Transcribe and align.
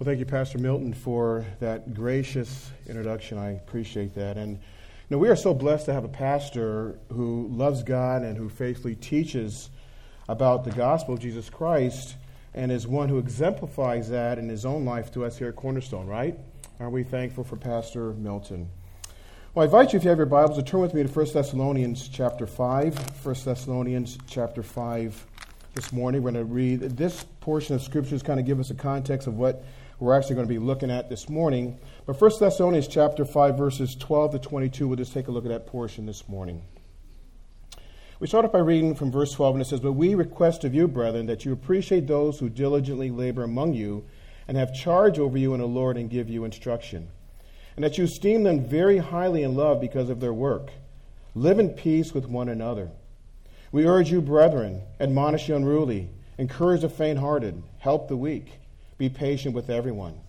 Well, 0.00 0.06
thank 0.06 0.18
you, 0.18 0.24
Pastor 0.24 0.56
Milton, 0.56 0.94
for 0.94 1.44
that 1.58 1.92
gracious 1.92 2.70
introduction. 2.86 3.36
I 3.36 3.50
appreciate 3.50 4.14
that. 4.14 4.38
And 4.38 4.54
you 4.54 4.60
know, 5.10 5.18
we 5.18 5.28
are 5.28 5.36
so 5.36 5.52
blessed 5.52 5.84
to 5.84 5.92
have 5.92 6.04
a 6.04 6.08
pastor 6.08 6.98
who 7.12 7.48
loves 7.48 7.82
God 7.82 8.22
and 8.22 8.34
who 8.34 8.48
faithfully 8.48 8.94
teaches 8.94 9.68
about 10.26 10.64
the 10.64 10.70
gospel 10.70 11.12
of 11.12 11.20
Jesus 11.20 11.50
Christ 11.50 12.16
and 12.54 12.72
is 12.72 12.86
one 12.86 13.10
who 13.10 13.18
exemplifies 13.18 14.08
that 14.08 14.38
in 14.38 14.48
his 14.48 14.64
own 14.64 14.86
life 14.86 15.12
to 15.12 15.24
us 15.26 15.36
here 15.36 15.48
at 15.48 15.56
Cornerstone, 15.56 16.06
right? 16.06 16.38
Are 16.78 16.88
we 16.88 17.02
thankful 17.02 17.44
for 17.44 17.56
Pastor 17.56 18.14
Milton? 18.14 18.70
Well, 19.54 19.64
I 19.64 19.66
invite 19.66 19.92
you, 19.92 19.98
if 19.98 20.04
you 20.04 20.08
have 20.08 20.18
your 20.18 20.24
Bibles, 20.24 20.56
to 20.56 20.62
turn 20.62 20.80
with 20.80 20.94
me 20.94 21.02
to 21.02 21.10
1 21.10 21.26
Thessalonians 21.34 22.08
chapter 22.08 22.46
5. 22.46 23.26
1 23.26 23.34
Thessalonians 23.44 24.16
chapter 24.26 24.62
5 24.62 25.26
this 25.74 25.92
morning. 25.92 26.22
We're 26.22 26.32
going 26.32 26.46
to 26.46 26.50
read 26.50 26.80
this 26.96 27.26
portion 27.40 27.74
of 27.74 27.82
Scriptures, 27.82 28.22
kind 28.22 28.40
of 28.40 28.46
give 28.46 28.60
us 28.60 28.70
a 28.70 28.74
context 28.74 29.28
of 29.28 29.36
what 29.36 29.62
we're 30.00 30.16
actually 30.16 30.36
going 30.36 30.46
to 30.46 30.52
be 30.52 30.58
looking 30.58 30.90
at 30.90 31.10
this 31.10 31.28
morning. 31.28 31.78
But 32.06 32.18
1 32.18 32.30
Thessalonians 32.40 32.88
chapter 32.88 33.26
5, 33.26 33.58
verses 33.58 33.94
12 33.94 34.32
to 34.32 34.38
22, 34.38 34.88
we'll 34.88 34.96
just 34.96 35.12
take 35.12 35.28
a 35.28 35.30
look 35.30 35.44
at 35.44 35.50
that 35.50 35.66
portion 35.66 36.06
this 36.06 36.26
morning. 36.26 36.62
We 38.18 38.26
start 38.26 38.46
off 38.46 38.52
by 38.52 38.60
reading 38.60 38.94
from 38.94 39.12
verse 39.12 39.32
12, 39.32 39.56
and 39.56 39.62
it 39.62 39.68
says, 39.68 39.80
But 39.80 39.92
we 39.92 40.14
request 40.14 40.64
of 40.64 40.74
you, 40.74 40.88
brethren, 40.88 41.26
that 41.26 41.44
you 41.44 41.52
appreciate 41.52 42.06
those 42.06 42.38
who 42.38 42.48
diligently 42.48 43.10
labor 43.10 43.44
among 43.44 43.74
you 43.74 44.04
and 44.48 44.56
have 44.56 44.74
charge 44.74 45.18
over 45.18 45.36
you 45.36 45.52
in 45.52 45.60
the 45.60 45.66
Lord 45.66 45.98
and 45.98 46.10
give 46.10 46.30
you 46.30 46.44
instruction, 46.44 47.08
and 47.76 47.84
that 47.84 47.98
you 47.98 48.04
esteem 48.04 48.42
them 48.42 48.64
very 48.64 48.98
highly 48.98 49.42
in 49.42 49.54
love 49.54 49.82
because 49.82 50.08
of 50.08 50.20
their 50.20 50.32
work. 50.32 50.70
Live 51.34 51.58
in 51.58 51.70
peace 51.70 52.14
with 52.14 52.26
one 52.26 52.48
another. 52.48 52.90
We 53.70 53.86
urge 53.86 54.10
you, 54.10 54.22
brethren, 54.22 54.82
admonish 54.98 55.46
the 55.46 55.56
unruly, 55.56 56.08
encourage 56.38 56.80
the 56.80 56.88
faint 56.88 57.18
hearted, 57.18 57.62
help 57.78 58.08
the 58.08 58.16
weak. 58.16 58.60
Be 59.00 59.08
patient 59.08 59.54
with 59.54 59.70
everyone. 59.70 60.20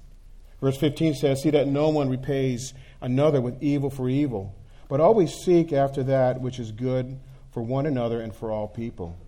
Verse 0.62 0.78
15 0.78 1.16
says, 1.16 1.42
See 1.42 1.50
that 1.50 1.68
no 1.68 1.90
one 1.90 2.08
repays 2.08 2.74
another 3.02 3.42
with 3.42 3.62
evil 3.62 3.90
for 3.90 4.08
evil, 4.08 4.56
but 4.88 5.02
always 5.02 5.34
seek 5.34 5.74
after 5.74 6.04
that 6.04 6.40
which 6.40 6.58
is 6.58 6.72
good 6.72 7.20
for 7.52 7.62
one 7.62 7.86
another 7.86 8.22
and 8.22 8.34
for 8.34 8.50
all 8.50 8.70
people. 8.70 9.20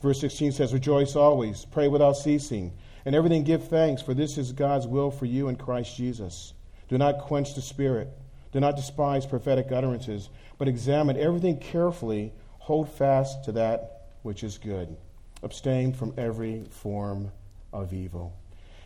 Verse 0.00 0.20
16 0.20 0.52
says, 0.52 0.72
Rejoice 0.72 1.16
always, 1.16 1.64
pray 1.64 1.88
without 1.88 2.12
ceasing, 2.12 2.72
and 3.04 3.16
everything 3.16 3.42
give 3.42 3.66
thanks, 3.66 4.02
for 4.02 4.14
this 4.14 4.38
is 4.38 4.52
God's 4.52 4.86
will 4.86 5.10
for 5.10 5.26
you 5.26 5.48
in 5.48 5.56
Christ 5.56 5.96
Jesus. 5.96 6.54
Do 6.88 6.96
not 6.96 7.22
quench 7.22 7.56
the 7.56 7.60
spirit. 7.60 8.08
Do 8.52 8.60
not 8.60 8.76
despise 8.76 9.26
prophetic 9.26 9.72
utterances, 9.72 10.30
but 10.58 10.68
examine 10.68 11.16
everything 11.16 11.58
carefully. 11.58 12.32
Hold 12.60 12.88
fast 12.88 13.46
to 13.46 13.52
that 13.52 14.10
which 14.22 14.44
is 14.44 14.58
good. 14.58 14.96
Abstain 15.42 15.92
from 15.92 16.14
every 16.16 16.62
form 16.70 17.32
of 17.72 17.92
evil. 17.92 18.32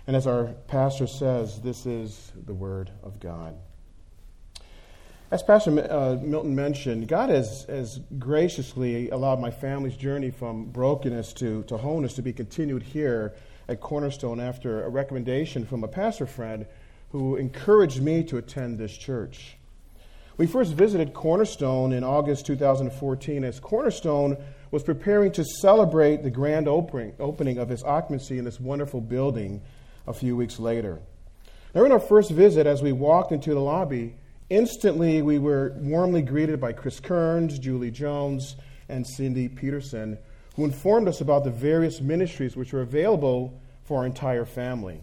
And 0.08 0.16
as 0.16 0.26
our 0.26 0.54
pastor 0.68 1.06
says, 1.06 1.60
this 1.60 1.84
is 1.84 2.32
the 2.46 2.54
Word 2.54 2.90
of 3.02 3.20
God. 3.20 3.54
As 5.30 5.42
Pastor 5.42 5.70
uh, 5.70 6.16
Milton 6.22 6.54
mentioned, 6.54 7.08
God 7.08 7.28
has, 7.28 7.64
has 7.64 8.00
graciously 8.18 9.10
allowed 9.10 9.38
my 9.38 9.50
family's 9.50 9.98
journey 9.98 10.30
from 10.30 10.70
brokenness 10.70 11.34
to, 11.34 11.62
to 11.64 11.76
wholeness 11.76 12.14
to 12.14 12.22
be 12.22 12.32
continued 12.32 12.82
here 12.84 13.34
at 13.68 13.82
Cornerstone 13.82 14.40
after 14.40 14.82
a 14.82 14.88
recommendation 14.88 15.66
from 15.66 15.84
a 15.84 15.88
pastor 15.88 16.24
friend 16.24 16.64
who 17.12 17.36
encouraged 17.36 18.00
me 18.00 18.24
to 18.24 18.38
attend 18.38 18.78
this 18.78 18.96
church. 18.96 19.58
We 20.38 20.46
first 20.46 20.72
visited 20.72 21.12
Cornerstone 21.12 21.92
in 21.92 22.02
August 22.02 22.46
2014 22.46 23.44
as 23.44 23.60
Cornerstone 23.60 24.38
was 24.70 24.82
preparing 24.82 25.32
to 25.32 25.44
celebrate 25.44 26.22
the 26.22 26.30
grand 26.30 26.66
opening, 26.66 27.12
opening 27.20 27.58
of 27.58 27.70
its 27.70 27.82
occupancy 27.82 28.38
in 28.38 28.46
this 28.46 28.58
wonderful 28.58 29.02
building 29.02 29.60
a 30.08 30.12
few 30.12 30.36
weeks 30.36 30.58
later. 30.58 31.00
Now, 31.74 31.84
in 31.84 31.92
our 31.92 32.00
first 32.00 32.30
visit, 32.30 32.66
as 32.66 32.82
we 32.82 32.92
walked 32.92 33.30
into 33.30 33.54
the 33.54 33.60
lobby, 33.60 34.16
instantly 34.48 35.20
we 35.20 35.38
were 35.38 35.74
warmly 35.76 36.22
greeted 36.22 36.60
by 36.60 36.72
Chris 36.72 36.98
Kearns, 36.98 37.58
Julie 37.58 37.90
Jones, 37.90 38.56
and 38.88 39.06
Cindy 39.06 39.48
Peterson, 39.48 40.18
who 40.56 40.64
informed 40.64 41.08
us 41.08 41.20
about 41.20 41.44
the 41.44 41.50
various 41.50 42.00
ministries 42.00 42.56
which 42.56 42.72
were 42.72 42.80
available 42.80 43.60
for 43.84 43.98
our 43.98 44.06
entire 44.06 44.46
family. 44.46 45.02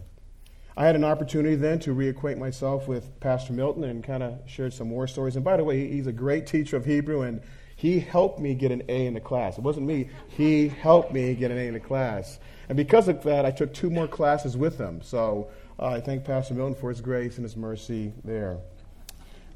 I 0.76 0.84
had 0.84 0.96
an 0.96 1.04
opportunity 1.04 1.54
then 1.54 1.78
to 1.80 1.94
reacquaint 1.94 2.36
myself 2.36 2.86
with 2.86 3.18
Pastor 3.20 3.52
Milton 3.52 3.84
and 3.84 4.04
kind 4.04 4.22
of 4.22 4.40
shared 4.46 4.74
some 4.74 4.88
more 4.88 5.06
stories. 5.06 5.36
And 5.36 5.44
by 5.44 5.56
the 5.56 5.64
way, 5.64 5.88
he's 5.88 6.06
a 6.06 6.12
great 6.12 6.46
teacher 6.46 6.76
of 6.76 6.84
Hebrew, 6.84 7.22
and 7.22 7.40
he 7.76 8.00
helped 8.00 8.40
me 8.40 8.54
get 8.54 8.72
an 8.72 8.82
A 8.88 9.06
in 9.06 9.14
the 9.14 9.20
class. 9.20 9.58
It 9.58 9.62
wasn't 9.62 9.86
me, 9.86 10.08
he 10.28 10.68
helped 10.68 11.12
me 11.12 11.34
get 11.34 11.50
an 11.50 11.58
A 11.58 11.68
in 11.68 11.74
the 11.74 11.80
class. 11.80 12.38
And 12.68 12.76
because 12.76 13.06
of 13.06 13.22
that, 13.24 13.44
I 13.44 13.50
took 13.50 13.72
two 13.72 13.90
more 13.90 14.08
classes 14.08 14.56
with 14.56 14.78
him. 14.78 15.02
So 15.02 15.50
uh, 15.78 15.88
I 15.88 16.00
thank 16.00 16.24
Pastor 16.24 16.54
Milton 16.54 16.74
for 16.74 16.88
his 16.88 17.00
grace 17.00 17.36
and 17.36 17.44
his 17.44 17.56
mercy 17.56 18.12
there. 18.24 18.58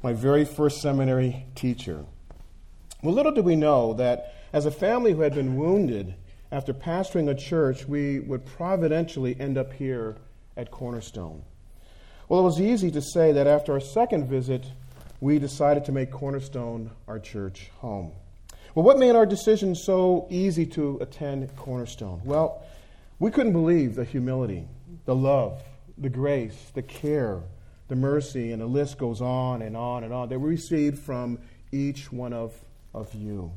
My 0.03 0.13
very 0.13 0.45
first 0.45 0.81
seminary 0.81 1.45
teacher. 1.55 2.05
Well, 3.01 3.15
little 3.15 3.31
did 3.31 3.43
we 3.43 3.55
know 3.55 3.93
that 3.95 4.35
as 4.53 4.65
a 4.65 4.71
family 4.71 5.13
who 5.13 5.21
had 5.21 5.33
been 5.33 5.55
wounded 5.55 6.13
after 6.51 6.73
pastoring 6.73 7.29
a 7.29 7.35
church, 7.35 7.87
we 7.87 8.19
would 8.19 8.45
providentially 8.45 9.35
end 9.39 9.57
up 9.57 9.73
here 9.73 10.17
at 10.55 10.69
Cornerstone. 10.69 11.43
Well, 12.29 12.41
it 12.41 12.43
was 12.43 12.61
easy 12.61 12.91
to 12.91 13.01
say 13.01 13.31
that 13.31 13.47
after 13.47 13.73
our 13.73 13.79
second 13.79 14.27
visit, 14.27 14.67
we 15.21 15.37
decided 15.37 15.85
to 15.85 15.91
make 15.91 16.11
Cornerstone 16.11 16.89
our 17.07 17.19
church 17.19 17.69
home. 17.77 18.11
Well, 18.73 18.83
what 18.83 18.97
made 18.97 19.15
our 19.15 19.25
decision 19.25 19.75
so 19.75 20.27
easy 20.29 20.65
to 20.67 20.97
attend 20.99 21.55
Cornerstone? 21.55 22.21
Well, 22.25 22.65
we 23.19 23.29
couldn't 23.29 23.53
believe 23.53 23.95
the 23.95 24.03
humility, 24.03 24.67
the 25.05 25.15
love, 25.15 25.61
the 25.97 26.09
grace, 26.09 26.71
the 26.73 26.81
care, 26.81 27.41
the 27.87 27.95
mercy, 27.95 28.51
and 28.51 28.61
the 28.61 28.65
list 28.65 28.97
goes 28.97 29.21
on 29.21 29.61
and 29.61 29.77
on 29.77 30.03
and 30.03 30.11
on 30.11 30.29
that 30.29 30.39
we 30.39 30.49
received 30.49 30.97
from 30.97 31.37
each 31.71 32.11
one 32.11 32.33
of, 32.33 32.53
of 32.93 33.13
you. 33.13 33.51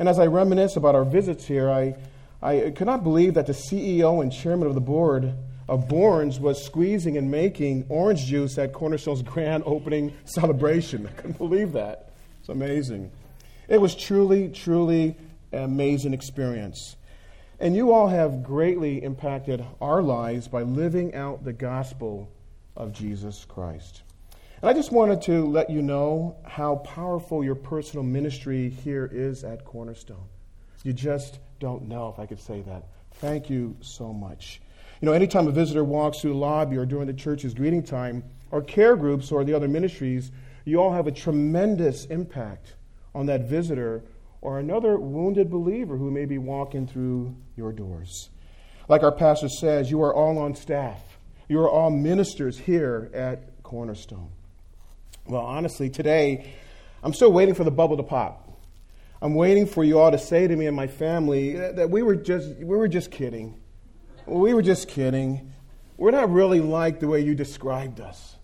And 0.00 0.08
as 0.08 0.18
I 0.18 0.26
reminisce 0.26 0.74
about 0.74 0.96
our 0.96 1.04
visits 1.04 1.46
here, 1.46 1.70
I, 1.70 1.94
I 2.42 2.72
could 2.74 2.86
not 2.86 3.04
believe 3.04 3.34
that 3.34 3.46
the 3.46 3.52
CEO 3.52 4.20
and 4.20 4.32
chairman 4.32 4.66
of 4.66 4.74
the 4.74 4.80
board 4.80 5.32
of 5.72 5.88
Bourns 5.88 6.38
was 6.38 6.62
squeezing 6.62 7.16
and 7.16 7.30
making 7.30 7.86
orange 7.88 8.26
juice 8.26 8.58
at 8.58 8.74
Cornerstone's 8.74 9.22
grand 9.22 9.62
opening 9.64 10.12
celebration. 10.26 11.06
I 11.06 11.12
couldn't 11.12 11.38
believe 11.38 11.72
that. 11.72 12.12
It's 12.40 12.50
amazing. 12.50 13.10
It 13.68 13.80
was 13.80 13.94
truly, 13.94 14.50
truly 14.50 15.16
an 15.50 15.62
amazing 15.62 16.12
experience. 16.12 16.96
And 17.58 17.74
you 17.74 17.90
all 17.90 18.08
have 18.08 18.42
greatly 18.42 19.02
impacted 19.02 19.64
our 19.80 20.02
lives 20.02 20.46
by 20.46 20.60
living 20.60 21.14
out 21.14 21.42
the 21.42 21.54
gospel 21.54 22.30
of 22.76 22.92
Jesus 22.92 23.46
Christ. 23.46 24.02
And 24.60 24.68
I 24.68 24.74
just 24.74 24.92
wanted 24.92 25.22
to 25.22 25.46
let 25.46 25.70
you 25.70 25.80
know 25.80 26.36
how 26.44 26.76
powerful 26.76 27.42
your 27.42 27.54
personal 27.54 28.04
ministry 28.04 28.68
here 28.68 29.08
is 29.10 29.42
at 29.42 29.64
Cornerstone. 29.64 30.28
You 30.84 30.92
just 30.92 31.38
don't 31.60 31.88
know 31.88 32.10
if 32.10 32.18
I 32.18 32.26
could 32.26 32.40
say 32.40 32.60
that. 32.60 32.88
Thank 33.14 33.48
you 33.48 33.74
so 33.80 34.12
much. 34.12 34.60
You 35.02 35.06
know, 35.06 35.14
anytime 35.14 35.48
a 35.48 35.50
visitor 35.50 35.82
walks 35.82 36.20
through 36.20 36.34
the 36.34 36.38
lobby 36.38 36.76
or 36.76 36.86
during 36.86 37.08
the 37.08 37.12
church's 37.12 37.54
greeting 37.54 37.82
time, 37.82 38.22
or 38.52 38.62
care 38.62 38.94
groups 38.94 39.32
or 39.32 39.42
the 39.42 39.52
other 39.52 39.66
ministries, 39.66 40.30
you 40.64 40.80
all 40.80 40.92
have 40.92 41.08
a 41.08 41.10
tremendous 41.10 42.04
impact 42.04 42.74
on 43.12 43.26
that 43.26 43.48
visitor 43.48 44.04
or 44.42 44.60
another 44.60 44.96
wounded 44.96 45.50
believer 45.50 45.96
who 45.96 46.12
may 46.12 46.24
be 46.24 46.38
walking 46.38 46.86
through 46.86 47.34
your 47.56 47.72
doors. 47.72 48.30
Like 48.88 49.02
our 49.02 49.10
pastor 49.10 49.48
says, 49.48 49.90
you 49.90 50.00
are 50.02 50.14
all 50.14 50.38
on 50.38 50.54
staff. 50.54 51.00
You 51.48 51.58
are 51.62 51.68
all 51.68 51.90
ministers 51.90 52.56
here 52.56 53.10
at 53.12 53.60
Cornerstone. 53.64 54.30
Well, 55.26 55.42
honestly, 55.42 55.90
today, 55.90 56.54
I'm 57.02 57.12
still 57.12 57.32
waiting 57.32 57.56
for 57.56 57.64
the 57.64 57.72
bubble 57.72 57.96
to 57.96 58.04
pop. 58.04 58.48
I'm 59.20 59.34
waiting 59.34 59.66
for 59.66 59.82
you 59.82 59.98
all 59.98 60.12
to 60.12 60.18
say 60.18 60.46
to 60.46 60.54
me 60.54 60.66
and 60.66 60.76
my 60.76 60.86
family 60.86 61.54
that 61.56 61.90
we 61.90 62.02
were 62.02 62.14
just, 62.14 62.48
we 62.58 62.76
were 62.76 62.86
just 62.86 63.10
kidding. 63.10 63.58
We 64.26 64.54
were 64.54 64.62
just 64.62 64.88
kidding. 64.88 65.52
We're 65.96 66.10
not 66.10 66.30
really 66.30 66.60
like 66.60 67.00
the 67.00 67.08
way 67.08 67.20
you 67.20 67.34
described 67.34 68.00
us. 68.00 68.36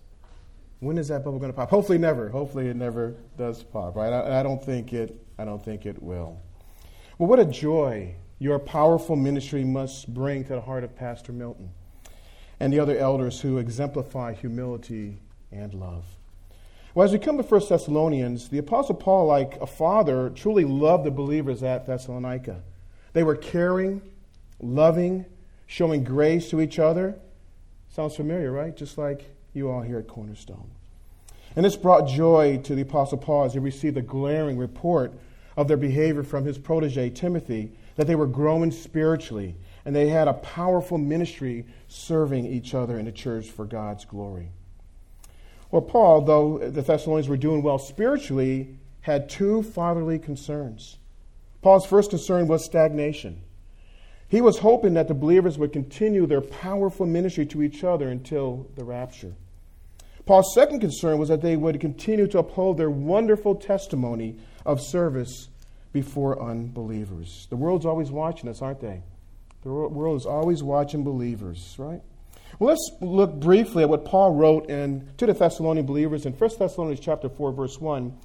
When 0.79 0.97
is 0.97 1.09
that 1.09 1.23
bubble 1.23 1.39
going 1.39 1.51
to 1.51 1.55
pop? 1.55 1.69
Hopefully, 1.69 1.97
never. 1.97 2.29
Hopefully, 2.29 2.67
it 2.67 2.75
never 2.75 3.15
does 3.37 3.63
pop, 3.63 3.95
right? 3.95 4.13
I, 4.13 4.39
I 4.39 4.43
don't 4.43 4.63
think 4.63 4.93
it 4.93 5.15
I 5.37 5.45
don't 5.45 5.63
think 5.63 5.85
it 5.85 6.03
will. 6.03 6.37
Well, 7.17 7.29
what 7.29 7.39
a 7.39 7.45
joy 7.45 8.15
your 8.39 8.59
powerful 8.59 9.15
ministry 9.15 9.63
must 9.63 10.13
bring 10.13 10.43
to 10.45 10.53
the 10.55 10.61
heart 10.61 10.83
of 10.83 10.95
Pastor 10.95 11.31
Milton 11.31 11.71
and 12.59 12.73
the 12.73 12.79
other 12.79 12.97
elders 12.97 13.39
who 13.39 13.57
exemplify 13.57 14.33
humility 14.33 15.17
and 15.51 15.73
love. 15.73 16.03
Well, 16.93 17.05
as 17.05 17.13
we 17.13 17.19
come 17.19 17.37
to 17.37 17.43
1 17.43 17.61
Thessalonians, 17.69 18.49
the 18.49 18.57
Apostle 18.57 18.95
Paul, 18.95 19.27
like 19.27 19.55
a 19.61 19.67
father, 19.67 20.29
truly 20.29 20.65
loved 20.65 21.05
the 21.05 21.11
believers 21.11 21.63
at 21.63 21.85
Thessalonica. 21.85 22.61
They 23.13 23.23
were 23.23 23.35
caring, 23.35 24.01
loving, 24.59 25.25
showing 25.69 26.03
grace 26.03 26.49
to 26.49 26.59
each 26.59 26.79
other. 26.79 27.15
Sounds 27.91 28.15
familiar, 28.15 28.51
right? 28.51 28.75
Just 28.75 28.97
like 28.97 29.29
you 29.53 29.69
all 29.69 29.81
here 29.81 29.99
at 29.99 30.07
Cornerstone. 30.07 30.71
And 31.55 31.63
this 31.63 31.77
brought 31.77 32.07
joy 32.07 32.57
to 32.63 32.73
the 32.73 32.81
Apostle 32.81 33.19
Paul 33.19 33.45
as 33.45 33.53
he 33.53 33.59
received 33.59 33.95
a 33.95 34.01
glaring 34.01 34.57
report 34.57 35.13
of 35.55 35.67
their 35.67 35.77
behavior 35.77 36.23
from 36.23 36.43
his 36.43 36.57
protege, 36.57 37.11
Timothy, 37.11 37.71
that 37.97 38.07
they 38.07 38.15
were 38.15 38.25
growing 38.25 38.71
spiritually 38.71 39.55
and 39.85 39.95
they 39.95 40.09
had 40.09 40.27
a 40.27 40.33
powerful 40.33 40.97
ministry 40.97 41.65
serving 41.87 42.47
each 42.47 42.73
other 42.73 42.97
in 42.97 43.05
the 43.05 43.11
church 43.11 43.47
for 43.47 43.65
God's 43.65 44.05
glory. 44.05 44.49
Well, 45.69 45.83
Paul, 45.83 46.21
though 46.21 46.57
the 46.57 46.81
Thessalonians 46.81 47.29
were 47.29 47.37
doing 47.37 47.61
well 47.61 47.77
spiritually, 47.77 48.75
had 49.01 49.29
two 49.29 49.61
fatherly 49.61 50.17
concerns. 50.17 50.97
Paul's 51.61 51.85
first 51.85 52.09
concern 52.09 52.47
was 52.47 52.65
stagnation. 52.65 53.43
He 54.29 54.41
was 54.41 54.59
hoping 54.59 54.93
that 54.93 55.07
the 55.07 55.15
believers 55.15 55.57
would 55.57 55.73
continue 55.73 56.27
their 56.27 56.41
powerful 56.41 57.07
ministry 57.07 57.47
to 57.47 57.63
each 57.63 57.83
other 57.83 58.09
until 58.09 58.67
the 58.75 58.83
rapture. 58.83 59.33
Paul's 60.25 60.53
second 60.53 60.79
concern 60.79 61.17
was 61.17 61.29
that 61.29 61.41
they 61.41 61.57
would 61.57 61.79
continue 61.79 62.27
to 62.27 62.37
uphold 62.37 62.77
their 62.77 62.91
wonderful 62.91 63.55
testimony 63.55 64.37
of 64.63 64.79
service 64.79 65.47
before 65.91 66.39
unbelievers. 66.39 67.47
The 67.49 67.55
world's 67.55 67.87
always 67.87 68.11
watching 68.11 68.47
us, 68.47 68.61
aren't 68.61 68.81
they? 68.81 69.01
The 69.63 69.69
world 69.69 70.21
is 70.21 70.27
always 70.27 70.61
watching 70.61 71.03
believers, 71.03 71.75
right? 71.79 72.01
Well, 72.59 72.69
let's 72.69 72.91
look 73.01 73.39
briefly 73.39 73.83
at 73.83 73.89
what 73.89 74.05
Paul 74.05 74.35
wrote 74.35 74.69
in, 74.69 75.09
to 75.17 75.25
the 75.25 75.33
Thessalonian 75.33 75.87
believers 75.87 76.25
in 76.27 76.33
1 76.33 76.49
Thessalonians 76.59 76.99
chapter 76.99 77.29
4, 77.29 77.51
verse 77.51 77.79
1. 77.79 78.15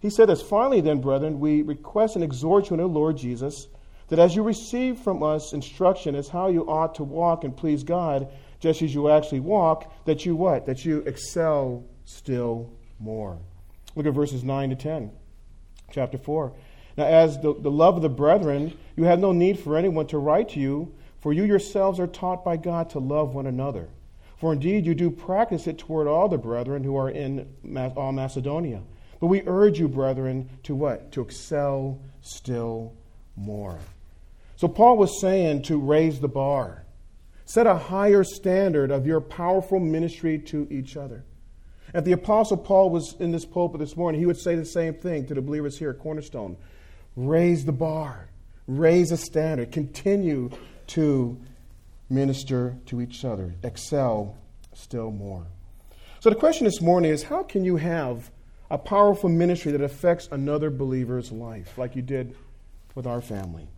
He 0.00 0.10
said 0.10 0.28
this, 0.28 0.40
Finally 0.40 0.82
then, 0.82 1.00
brethren, 1.00 1.40
we 1.40 1.62
request 1.62 2.14
and 2.14 2.22
exhort 2.22 2.70
you 2.70 2.74
in 2.74 2.80
the 2.80 2.86
Lord 2.86 3.16
Jesus, 3.16 3.66
that 4.08 4.18
as 4.18 4.34
you 4.34 4.42
receive 4.42 4.98
from 4.98 5.22
us 5.22 5.52
instruction 5.52 6.14
as 6.14 6.28
how 6.28 6.48
you 6.48 6.62
ought 6.68 6.94
to 6.96 7.04
walk 7.04 7.44
and 7.44 7.56
please 7.56 7.84
God, 7.84 8.28
just 8.60 8.82
as 8.82 8.94
you 8.94 9.08
actually 9.08 9.40
walk, 9.40 9.92
that 10.04 10.26
you 10.26 10.34
what? 10.34 10.66
That 10.66 10.84
you 10.84 10.98
excel 11.00 11.84
still 12.04 12.70
more. 12.98 13.38
Look 13.94 14.06
at 14.06 14.14
verses 14.14 14.42
9 14.42 14.70
to 14.70 14.76
10, 14.76 15.10
chapter 15.90 16.18
4. 16.18 16.52
Now, 16.96 17.04
as 17.04 17.38
the, 17.38 17.54
the 17.54 17.70
love 17.70 17.96
of 17.96 18.02
the 18.02 18.08
brethren, 18.08 18.76
you 18.96 19.04
have 19.04 19.20
no 19.20 19.32
need 19.32 19.58
for 19.58 19.76
anyone 19.76 20.06
to 20.08 20.18
write 20.18 20.50
to 20.50 20.60
you, 20.60 20.94
for 21.20 21.32
you 21.32 21.44
yourselves 21.44 22.00
are 22.00 22.06
taught 22.06 22.44
by 22.44 22.56
God 22.56 22.90
to 22.90 22.98
love 22.98 23.34
one 23.34 23.46
another. 23.46 23.88
For 24.38 24.52
indeed 24.52 24.86
you 24.86 24.94
do 24.94 25.10
practice 25.10 25.66
it 25.66 25.78
toward 25.78 26.06
all 26.06 26.28
the 26.28 26.38
brethren 26.38 26.84
who 26.84 26.96
are 26.96 27.10
in 27.10 27.48
all 27.96 28.12
Macedonia. 28.12 28.82
But 29.20 29.26
we 29.26 29.42
urge 29.46 29.80
you, 29.80 29.88
brethren, 29.88 30.48
to 30.62 30.74
what? 30.74 31.12
To 31.12 31.22
excel 31.22 32.00
still 32.20 32.94
more. 33.36 33.78
So 34.58 34.66
Paul 34.66 34.96
was 34.96 35.20
saying 35.20 35.62
to 35.62 35.78
raise 35.78 36.18
the 36.18 36.26
bar. 36.26 36.84
Set 37.44 37.68
a 37.68 37.76
higher 37.76 38.24
standard 38.24 38.90
of 38.90 39.06
your 39.06 39.20
powerful 39.20 39.78
ministry 39.78 40.36
to 40.46 40.66
each 40.68 40.96
other. 40.96 41.24
If 41.94 42.02
the 42.02 42.10
Apostle 42.10 42.56
Paul 42.56 42.90
was 42.90 43.14
in 43.20 43.30
this 43.30 43.44
pulpit 43.44 43.78
this 43.78 43.96
morning, 43.96 44.20
he 44.20 44.26
would 44.26 44.36
say 44.36 44.56
the 44.56 44.64
same 44.64 44.94
thing 44.94 45.26
to 45.26 45.34
the 45.34 45.40
believers 45.40 45.78
here 45.78 45.90
at 45.90 46.00
Cornerstone. 46.00 46.56
Raise 47.14 47.66
the 47.66 47.72
bar, 47.72 48.30
raise 48.66 49.12
a 49.12 49.16
standard, 49.16 49.70
continue 49.70 50.50
to 50.88 51.40
minister 52.10 52.76
to 52.86 53.00
each 53.00 53.24
other, 53.24 53.54
excel 53.62 54.36
still 54.74 55.12
more. 55.12 55.46
So 56.18 56.30
the 56.30 56.36
question 56.36 56.64
this 56.64 56.80
morning 56.80 57.12
is 57.12 57.22
how 57.22 57.44
can 57.44 57.64
you 57.64 57.76
have 57.76 58.32
a 58.72 58.76
powerful 58.76 59.30
ministry 59.30 59.70
that 59.70 59.82
affects 59.82 60.28
another 60.32 60.68
believer's 60.68 61.30
life, 61.30 61.78
like 61.78 61.94
you 61.94 62.02
did 62.02 62.34
with 62.96 63.06
our 63.06 63.20
family? 63.20 63.68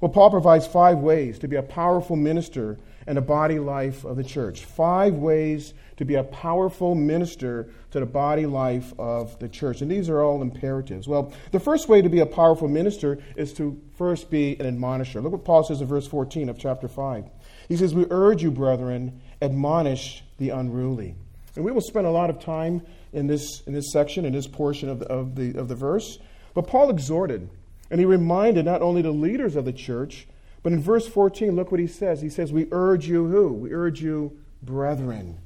Well, 0.00 0.10
Paul 0.10 0.30
provides 0.30 0.66
five 0.66 0.98
ways 0.98 1.38
to 1.40 1.48
be 1.48 1.56
a 1.56 1.62
powerful 1.62 2.16
minister 2.16 2.78
in 3.06 3.16
the 3.16 3.22
body 3.22 3.58
life 3.58 4.04
of 4.04 4.16
the 4.16 4.24
church. 4.24 4.64
Five 4.64 5.14
ways 5.14 5.74
to 5.96 6.04
be 6.04 6.14
a 6.14 6.24
powerful 6.24 6.94
minister 6.94 7.68
to 7.90 8.00
the 8.00 8.06
body 8.06 8.46
life 8.46 8.92
of 8.98 9.38
the 9.38 9.48
church. 9.48 9.82
And 9.82 9.90
these 9.90 10.08
are 10.08 10.22
all 10.22 10.42
imperatives. 10.42 11.06
Well, 11.06 11.32
the 11.52 11.60
first 11.60 11.88
way 11.88 12.02
to 12.02 12.08
be 12.08 12.20
a 12.20 12.26
powerful 12.26 12.68
minister 12.68 13.18
is 13.36 13.52
to 13.54 13.80
first 13.96 14.30
be 14.30 14.58
an 14.58 14.66
admonisher. 14.66 15.20
Look 15.20 15.32
what 15.32 15.44
Paul 15.44 15.64
says 15.64 15.80
in 15.80 15.86
verse 15.86 16.06
14 16.06 16.48
of 16.48 16.58
chapter 16.58 16.88
5. 16.88 17.24
He 17.68 17.76
says, 17.76 17.94
We 17.94 18.06
urge 18.10 18.42
you, 18.42 18.50
brethren, 18.50 19.20
admonish 19.40 20.24
the 20.38 20.50
unruly. 20.50 21.14
And 21.56 21.64
we 21.64 21.72
will 21.72 21.80
spend 21.80 22.06
a 22.06 22.10
lot 22.10 22.30
of 22.30 22.40
time 22.40 22.82
in 23.12 23.26
this, 23.26 23.62
in 23.66 23.72
this 23.72 23.92
section, 23.92 24.24
in 24.24 24.32
this 24.32 24.48
portion 24.48 24.88
of 24.88 24.98
the, 24.98 25.06
of, 25.06 25.36
the, 25.36 25.56
of 25.56 25.68
the 25.68 25.76
verse. 25.76 26.18
But 26.52 26.66
Paul 26.66 26.90
exhorted, 26.90 27.48
and 27.94 28.00
he 28.00 28.06
reminded 28.06 28.64
not 28.64 28.82
only 28.82 29.02
the 29.02 29.12
leaders 29.12 29.54
of 29.54 29.64
the 29.64 29.72
church, 29.72 30.26
but 30.64 30.72
in 30.72 30.80
verse 30.80 31.06
14, 31.06 31.54
look 31.54 31.70
what 31.70 31.78
he 31.78 31.86
says. 31.86 32.20
He 32.20 32.28
says, 32.28 32.52
We 32.52 32.66
urge 32.72 33.06
you 33.06 33.28
who? 33.28 33.52
We 33.52 33.72
urge 33.72 34.02
you, 34.02 34.36
brethren. 34.60 35.38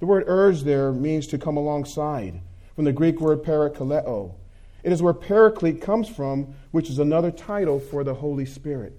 The 0.00 0.06
word 0.06 0.24
urge 0.26 0.62
there 0.62 0.90
means 0.90 1.28
to 1.28 1.38
come 1.38 1.56
alongside, 1.56 2.40
from 2.74 2.84
the 2.84 2.92
Greek 2.92 3.20
word 3.20 3.44
parakaleo. 3.44 4.34
It 4.82 4.90
is 4.90 5.02
where 5.02 5.14
paraclete 5.14 5.82
comes 5.82 6.08
from, 6.08 6.56
which 6.72 6.90
is 6.90 6.98
another 6.98 7.30
title 7.30 7.78
for 7.78 8.02
the 8.02 8.14
Holy 8.14 8.44
Spirit. 8.44 8.98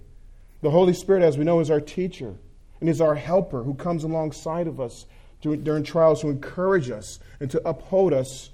The 0.61 0.71
Holy 0.71 0.93
Spirit, 0.93 1.21
as 1.21 1.37
we 1.37 1.43
know, 1.43 1.59
is 1.59 1.69
our 1.69 1.81
teacher 1.81 2.35
and 2.79 2.87
is 2.87 3.01
our 3.01 3.15
helper 3.15 3.63
who 3.63 3.73
comes 3.73 4.05
alongside 4.05 4.67
of 4.67 4.79
us 4.79 5.05
during 5.41 5.83
trials 5.83 6.21
to 6.21 6.29
encourage 6.29 6.89
us 6.89 7.19
and 7.41 7.51
to 7.51 7.67
uphold 7.67 8.13
us 8.13 8.51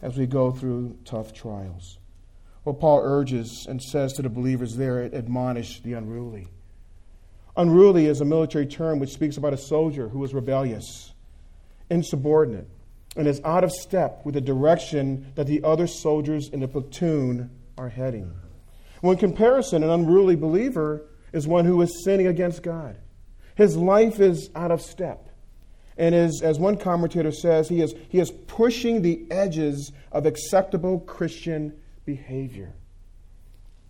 as 0.00 0.16
we 0.16 0.24
go 0.24 0.50
through 0.52 0.96
tough 1.04 1.34
trials. 1.34 1.98
Well, 2.64 2.74
Paul 2.74 3.00
urges 3.04 3.66
and 3.68 3.82
says 3.82 4.14
to 4.14 4.22
the 4.22 4.28
believers 4.28 4.76
there, 4.76 5.04
admonish 5.04 5.80
the 5.80 5.92
unruly. 5.92 6.48
Unruly 7.56 8.06
is 8.06 8.20
a 8.20 8.24
military 8.24 8.66
term 8.66 8.98
which 8.98 9.12
speaks 9.12 9.36
about 9.36 9.52
a 9.52 9.58
soldier 9.58 10.08
who 10.08 10.24
is 10.24 10.34
rebellious 10.34 11.12
insubordinate, 11.90 12.68
and 13.16 13.28
is 13.28 13.40
out 13.44 13.64
of 13.64 13.70
step 13.70 14.22
with 14.24 14.34
the 14.34 14.40
direction 14.40 15.32
that 15.34 15.46
the 15.46 15.62
other 15.62 15.86
soldiers 15.86 16.48
in 16.48 16.60
the 16.60 16.68
platoon 16.68 17.50
are 17.76 17.88
heading. 17.88 18.32
Well, 19.02 19.12
in 19.12 19.18
comparison, 19.18 19.82
an 19.82 19.90
unruly 19.90 20.36
believer 20.36 21.02
is 21.32 21.46
one 21.46 21.64
who 21.64 21.80
is 21.82 22.04
sinning 22.04 22.26
against 22.26 22.62
God. 22.62 22.96
His 23.54 23.76
life 23.76 24.18
is 24.18 24.50
out 24.54 24.70
of 24.70 24.80
step. 24.80 25.28
And 25.96 26.14
is, 26.14 26.42
as 26.42 26.58
one 26.58 26.76
commentator 26.76 27.30
says, 27.30 27.68
he 27.68 27.80
is, 27.80 27.94
he 28.08 28.18
is 28.18 28.32
pushing 28.32 29.02
the 29.02 29.26
edges 29.30 29.92
of 30.10 30.26
acceptable 30.26 30.98
Christian 31.00 31.72
behavior. 32.04 32.72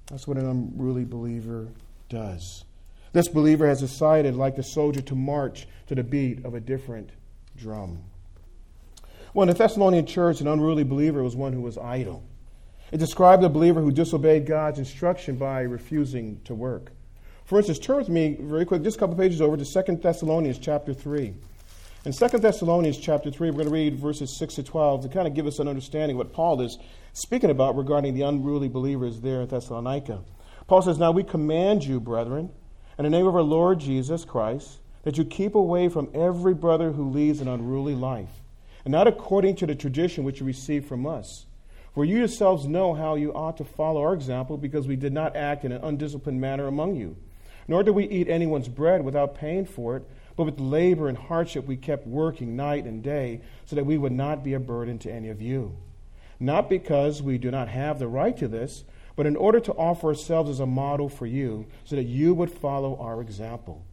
That's 0.06 0.26
what 0.28 0.36
an 0.36 0.46
unruly 0.46 1.04
believer 1.04 1.68
does. 2.08 2.64
This 3.12 3.28
believer 3.28 3.66
has 3.66 3.80
decided, 3.80 4.34
like 4.34 4.56
the 4.56 4.62
soldier, 4.62 5.00
to 5.02 5.14
march 5.14 5.68
to 5.86 5.94
the 5.94 6.02
beat 6.02 6.44
of 6.44 6.54
a 6.54 6.60
different 6.60 7.10
drum. 7.56 8.02
Well, 9.32 9.44
in 9.44 9.48
the 9.48 9.54
Thessalonian 9.54 10.06
church, 10.06 10.40
an 10.40 10.48
unruly 10.48 10.84
believer 10.84 11.22
was 11.22 11.36
one 11.36 11.52
who 11.52 11.60
was 11.60 11.78
idle. 11.78 12.22
It 12.92 12.98
described 12.98 13.42
a 13.42 13.48
believer 13.48 13.80
who 13.80 13.90
disobeyed 13.90 14.46
God's 14.46 14.78
instruction 14.78 15.36
by 15.36 15.62
refusing 15.62 16.40
to 16.44 16.54
work. 16.54 16.92
For 17.44 17.58
instance, 17.58 17.78
turn 17.78 17.96
with 17.96 18.08
me 18.08 18.36
very 18.40 18.64
quick, 18.64 18.82
just 18.82 18.96
a 18.96 19.00
couple 19.00 19.16
pages 19.16 19.40
over 19.40 19.56
to 19.56 19.64
2 19.64 19.96
Thessalonians 19.96 20.58
chapter 20.58 20.94
3. 20.94 21.34
In 22.04 22.12
2 22.12 22.28
Thessalonians 22.36 22.98
chapter 22.98 23.30
3, 23.30 23.48
we're 23.48 23.54
going 23.54 23.64
to 23.64 23.72
read 23.72 23.98
verses 23.98 24.36
6 24.36 24.56
to 24.56 24.62
12 24.62 25.04
to 25.04 25.08
kind 25.08 25.26
of 25.26 25.32
give 25.32 25.46
us 25.46 25.58
an 25.58 25.68
understanding 25.68 26.16
of 26.16 26.18
what 26.18 26.34
Paul 26.34 26.60
is 26.60 26.76
speaking 27.14 27.48
about 27.48 27.78
regarding 27.78 28.12
the 28.12 28.20
unruly 28.20 28.68
believers 28.68 29.22
there 29.22 29.40
at 29.40 29.48
Thessalonica. 29.48 30.20
Paul 30.66 30.82
says, 30.82 30.98
Now 30.98 31.12
we 31.12 31.24
command 31.24 31.82
you, 31.82 32.00
brethren, 32.00 32.50
in 32.98 33.04
the 33.04 33.10
name 33.10 33.26
of 33.26 33.34
our 33.34 33.40
Lord 33.40 33.78
Jesus 33.78 34.26
Christ, 34.26 34.80
that 35.04 35.16
you 35.16 35.24
keep 35.24 35.54
away 35.54 35.88
from 35.88 36.10
every 36.12 36.52
brother 36.52 36.92
who 36.92 37.08
leads 37.08 37.40
an 37.40 37.48
unruly 37.48 37.94
life, 37.94 38.42
and 38.84 38.92
not 38.92 39.08
according 39.08 39.56
to 39.56 39.66
the 39.66 39.74
tradition 39.74 40.24
which 40.24 40.40
you 40.40 40.46
received 40.46 40.86
from 40.86 41.06
us. 41.06 41.46
For 41.94 42.04
you 42.04 42.18
yourselves 42.18 42.66
know 42.66 42.92
how 42.92 43.14
you 43.14 43.32
ought 43.32 43.56
to 43.56 43.64
follow 43.64 44.02
our 44.02 44.12
example, 44.12 44.58
because 44.58 44.86
we 44.86 44.96
did 44.96 45.14
not 45.14 45.36
act 45.36 45.64
in 45.64 45.72
an 45.72 45.82
undisciplined 45.82 46.38
manner 46.38 46.66
among 46.66 46.96
you. 46.96 47.16
Nor 47.66 47.82
did 47.82 47.92
we 47.92 48.06
eat 48.10 48.28
anyone's 48.28 48.68
bread 48.68 49.02
without 49.02 49.36
paying 49.36 49.64
for 49.64 49.96
it, 49.96 50.04
but 50.36 50.44
with 50.44 50.60
labor 50.60 51.08
and 51.08 51.16
hardship 51.16 51.66
we 51.66 51.76
kept 51.76 52.06
working 52.06 52.56
night 52.56 52.84
and 52.84 53.02
day, 53.02 53.40
so 53.66 53.76
that 53.76 53.86
we 53.86 53.98
would 53.98 54.12
not 54.12 54.42
be 54.42 54.54
a 54.54 54.60
burden 54.60 54.98
to 54.98 55.12
any 55.12 55.28
of 55.28 55.40
you. 55.40 55.76
Not 56.40 56.68
because 56.68 57.22
we 57.22 57.38
do 57.38 57.50
not 57.50 57.68
have 57.68 57.98
the 57.98 58.08
right 58.08 58.36
to 58.38 58.48
this, 58.48 58.84
but 59.16 59.26
in 59.26 59.36
order 59.36 59.60
to 59.60 59.72
offer 59.72 60.08
ourselves 60.08 60.50
as 60.50 60.60
a 60.60 60.66
model 60.66 61.08
for 61.08 61.26
you, 61.26 61.66
so 61.84 61.96
that 61.96 62.04
you 62.04 62.34
would 62.34 62.50
follow 62.50 62.98
our 62.98 63.20
example. 63.20 63.84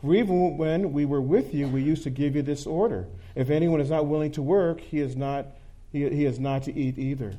For 0.00 0.14
even 0.14 0.58
when 0.58 0.92
we 0.92 1.04
were 1.04 1.20
with 1.20 1.54
you, 1.54 1.68
we 1.68 1.82
used 1.82 2.02
to 2.02 2.10
give 2.10 2.36
you 2.36 2.42
this 2.42 2.66
order. 2.66 3.06
If 3.34 3.50
anyone 3.50 3.80
is 3.80 3.90
not 3.90 4.06
willing 4.06 4.32
to 4.32 4.42
work, 4.42 4.80
he 4.80 5.00
is 5.00 5.16
not, 5.16 5.46
he, 5.92 6.08
he 6.08 6.24
is 6.24 6.38
not 6.38 6.64
to 6.64 6.74
eat 6.76 6.98
either. 6.98 7.34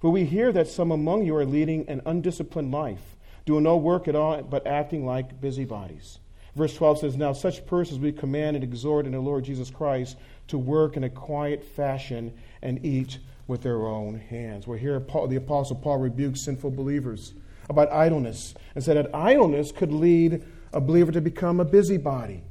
For 0.00 0.10
we 0.10 0.24
hear 0.24 0.50
that 0.52 0.68
some 0.68 0.90
among 0.90 1.24
you 1.24 1.36
are 1.36 1.44
leading 1.44 1.88
an 1.88 2.02
undisciplined 2.04 2.72
life, 2.72 3.16
doing 3.46 3.62
no 3.62 3.76
work 3.76 4.08
at 4.08 4.16
all, 4.16 4.42
but 4.42 4.66
acting 4.66 5.06
like 5.06 5.40
busybodies. 5.40 6.18
Verse 6.54 6.74
12 6.74 6.98
says, 6.98 7.16
Now 7.16 7.32
such 7.32 7.64
persons 7.66 7.98
we 7.98 8.12
command 8.12 8.56
and 8.56 8.64
exhort 8.64 9.06
in 9.06 9.12
the 9.12 9.20
Lord 9.20 9.44
Jesus 9.44 9.70
Christ 9.70 10.16
to 10.48 10.58
work 10.58 10.96
in 10.96 11.04
a 11.04 11.10
quiet 11.10 11.64
fashion 11.64 12.32
and 12.60 12.84
eat 12.84 13.18
with 13.46 13.62
their 13.62 13.86
own 13.86 14.18
hands. 14.18 14.66
We're 14.66 14.76
here, 14.76 15.00
Paul, 15.00 15.28
the 15.28 15.36
Apostle 15.36 15.76
Paul 15.76 15.98
rebukes 15.98 16.44
sinful 16.44 16.72
believers 16.72 17.34
about 17.70 17.90
idleness 17.90 18.54
and 18.74 18.84
said 18.84 18.96
that 18.96 19.14
idleness 19.14 19.72
could 19.72 19.92
lead 19.92 20.44
a 20.72 20.80
believer 20.80 21.12
to 21.12 21.20
become 21.20 21.60
a 21.60 21.64
busybody, 21.64 22.42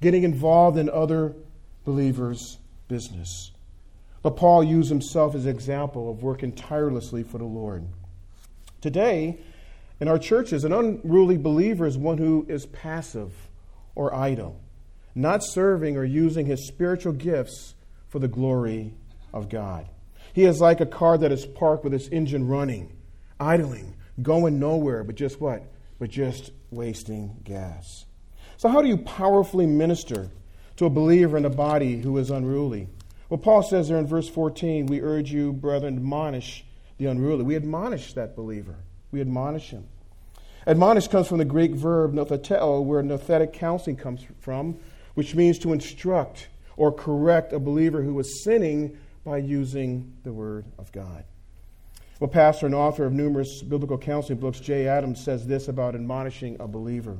getting 0.00 0.22
involved 0.22 0.78
in 0.78 0.88
other 0.88 1.34
believers' 1.84 2.58
business. 2.88 3.52
But 4.22 4.36
Paul 4.36 4.64
used 4.64 4.88
himself 4.88 5.34
as 5.34 5.44
an 5.44 5.50
example 5.50 6.10
of 6.10 6.22
working 6.22 6.52
tirelessly 6.52 7.22
for 7.22 7.38
the 7.38 7.44
Lord. 7.44 7.84
Today, 8.80 9.40
In 10.02 10.08
our 10.08 10.18
churches, 10.18 10.64
an 10.64 10.72
unruly 10.72 11.36
believer 11.36 11.86
is 11.86 11.96
one 11.96 12.18
who 12.18 12.44
is 12.48 12.66
passive 12.66 13.32
or 13.94 14.12
idle, 14.12 14.60
not 15.14 15.44
serving 15.44 15.96
or 15.96 16.04
using 16.04 16.44
his 16.44 16.66
spiritual 16.66 17.12
gifts 17.12 17.76
for 18.08 18.18
the 18.18 18.26
glory 18.26 18.94
of 19.32 19.48
God. 19.48 19.88
He 20.32 20.42
is 20.42 20.60
like 20.60 20.80
a 20.80 20.86
car 20.86 21.18
that 21.18 21.30
is 21.30 21.46
parked 21.46 21.84
with 21.84 21.94
its 21.94 22.08
engine 22.08 22.48
running, 22.48 22.96
idling, 23.38 23.94
going 24.20 24.58
nowhere, 24.58 25.04
but 25.04 25.14
just 25.14 25.40
what? 25.40 25.62
But 26.00 26.10
just 26.10 26.50
wasting 26.72 27.36
gas. 27.44 28.04
So, 28.56 28.68
how 28.70 28.82
do 28.82 28.88
you 28.88 28.96
powerfully 28.96 29.66
minister 29.66 30.30
to 30.78 30.86
a 30.86 30.90
believer 30.90 31.36
in 31.36 31.44
a 31.44 31.50
body 31.50 32.00
who 32.00 32.18
is 32.18 32.28
unruly? 32.28 32.88
Well, 33.28 33.38
Paul 33.38 33.62
says 33.62 33.86
there 33.86 33.98
in 33.98 34.08
verse 34.08 34.28
14, 34.28 34.86
we 34.86 35.00
urge 35.00 35.30
you, 35.30 35.52
brethren, 35.52 35.96
admonish 35.96 36.64
the 36.98 37.06
unruly. 37.06 37.44
We 37.44 37.54
admonish 37.54 38.14
that 38.14 38.34
believer. 38.34 38.78
We 39.12 39.20
admonish 39.20 39.70
him. 39.70 39.86
Admonish 40.66 41.08
comes 41.08 41.26
from 41.26 41.38
the 41.38 41.44
Greek 41.44 41.72
verb 41.72 42.12
noutheteo, 42.12 42.84
where 42.84 43.02
nouthetic 43.02 43.52
counseling 43.52 43.96
comes 43.96 44.24
from, 44.40 44.78
which 45.14 45.34
means 45.34 45.58
to 45.58 45.72
instruct 45.72 46.48
or 46.76 46.92
correct 46.92 47.52
a 47.52 47.58
believer 47.58 48.02
who 48.02 48.18
is 48.20 48.44
sinning 48.44 48.96
by 49.24 49.38
using 49.38 50.12
the 50.22 50.32
Word 50.32 50.64
of 50.78 50.92
God. 50.92 51.24
Well, 52.20 52.30
pastor 52.30 52.66
and 52.66 52.74
author 52.74 53.04
of 53.04 53.12
numerous 53.12 53.62
biblical 53.62 53.98
counseling 53.98 54.38
books, 54.38 54.60
Jay 54.60 54.86
Adams, 54.86 55.22
says 55.22 55.46
this 55.46 55.66
about 55.66 55.96
admonishing 55.96 56.56
a 56.60 56.68
believer. 56.68 57.18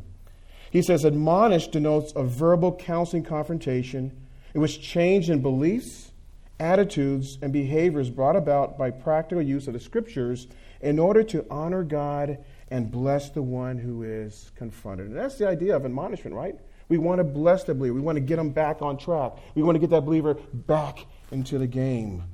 He 0.71 0.81
says, 0.81 1.05
Admonish 1.05 1.67
denotes 1.69 2.13
a 2.15 2.23
verbal 2.23 2.77
counseling 2.77 3.25
confrontation 3.25 4.13
in 4.55 4.61
which 4.61 4.81
change 4.81 5.29
in 5.29 5.43
beliefs, 5.43 6.13
attitudes, 6.61 7.39
and 7.43 7.53
behaviors 7.53 8.11
brought 8.11 8.37
about 8.37 8.79
by 8.79 8.91
practical 8.91 9.43
use 9.43 9.67
of 9.67 9.75
the 9.75 9.81
scriptures 9.81 10.47
in 10.81 10.99
order 10.99 11.25
to 11.25 11.45
honor 11.51 11.83
God 11.83 12.39
and 12.73 12.91
bless 12.91 13.29
the 13.29 13.43
one 13.43 13.77
who 13.77 14.03
is 14.03 14.51
confronted. 14.57 15.09
And 15.09 15.17
that's 15.17 15.37
the 15.37 15.47
idea 15.47 15.77
of 15.77 15.85
admonishment, 15.85 16.35
right? 16.35 16.59
We 16.89 16.97
want 16.97 17.19
to 17.19 17.25
bless 17.25 17.65
the 17.65 17.75
believer. 17.75 17.95
We 17.95 18.01
want 18.01 18.17
to 18.17 18.21
get 18.21 18.37
them 18.37 18.49
back 18.49 18.81
on 18.81 18.97
track. 18.97 19.33
We 19.55 19.63
want 19.63 19.77
to 19.77 19.79
get 19.79 19.91
that 19.91 20.07
believer 20.07 20.35
back 20.53 21.05
into 21.31 21.59
the 21.59 21.67
game, 21.67 22.25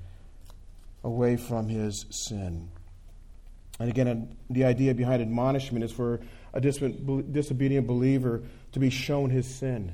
away 1.02 1.36
from 1.36 1.68
his 1.68 2.06
sin. 2.10 2.68
And 3.80 3.90
again, 3.90 4.36
the 4.48 4.64
idea 4.64 4.94
behind 4.94 5.22
admonishment 5.22 5.84
is 5.84 5.90
for 5.90 6.20
a 6.54 6.60
disobedient 6.60 7.86
believer 7.88 8.42
to 8.72 8.78
be 8.78 8.90
shown 8.90 9.30
his 9.30 9.52
sin. 9.52 9.92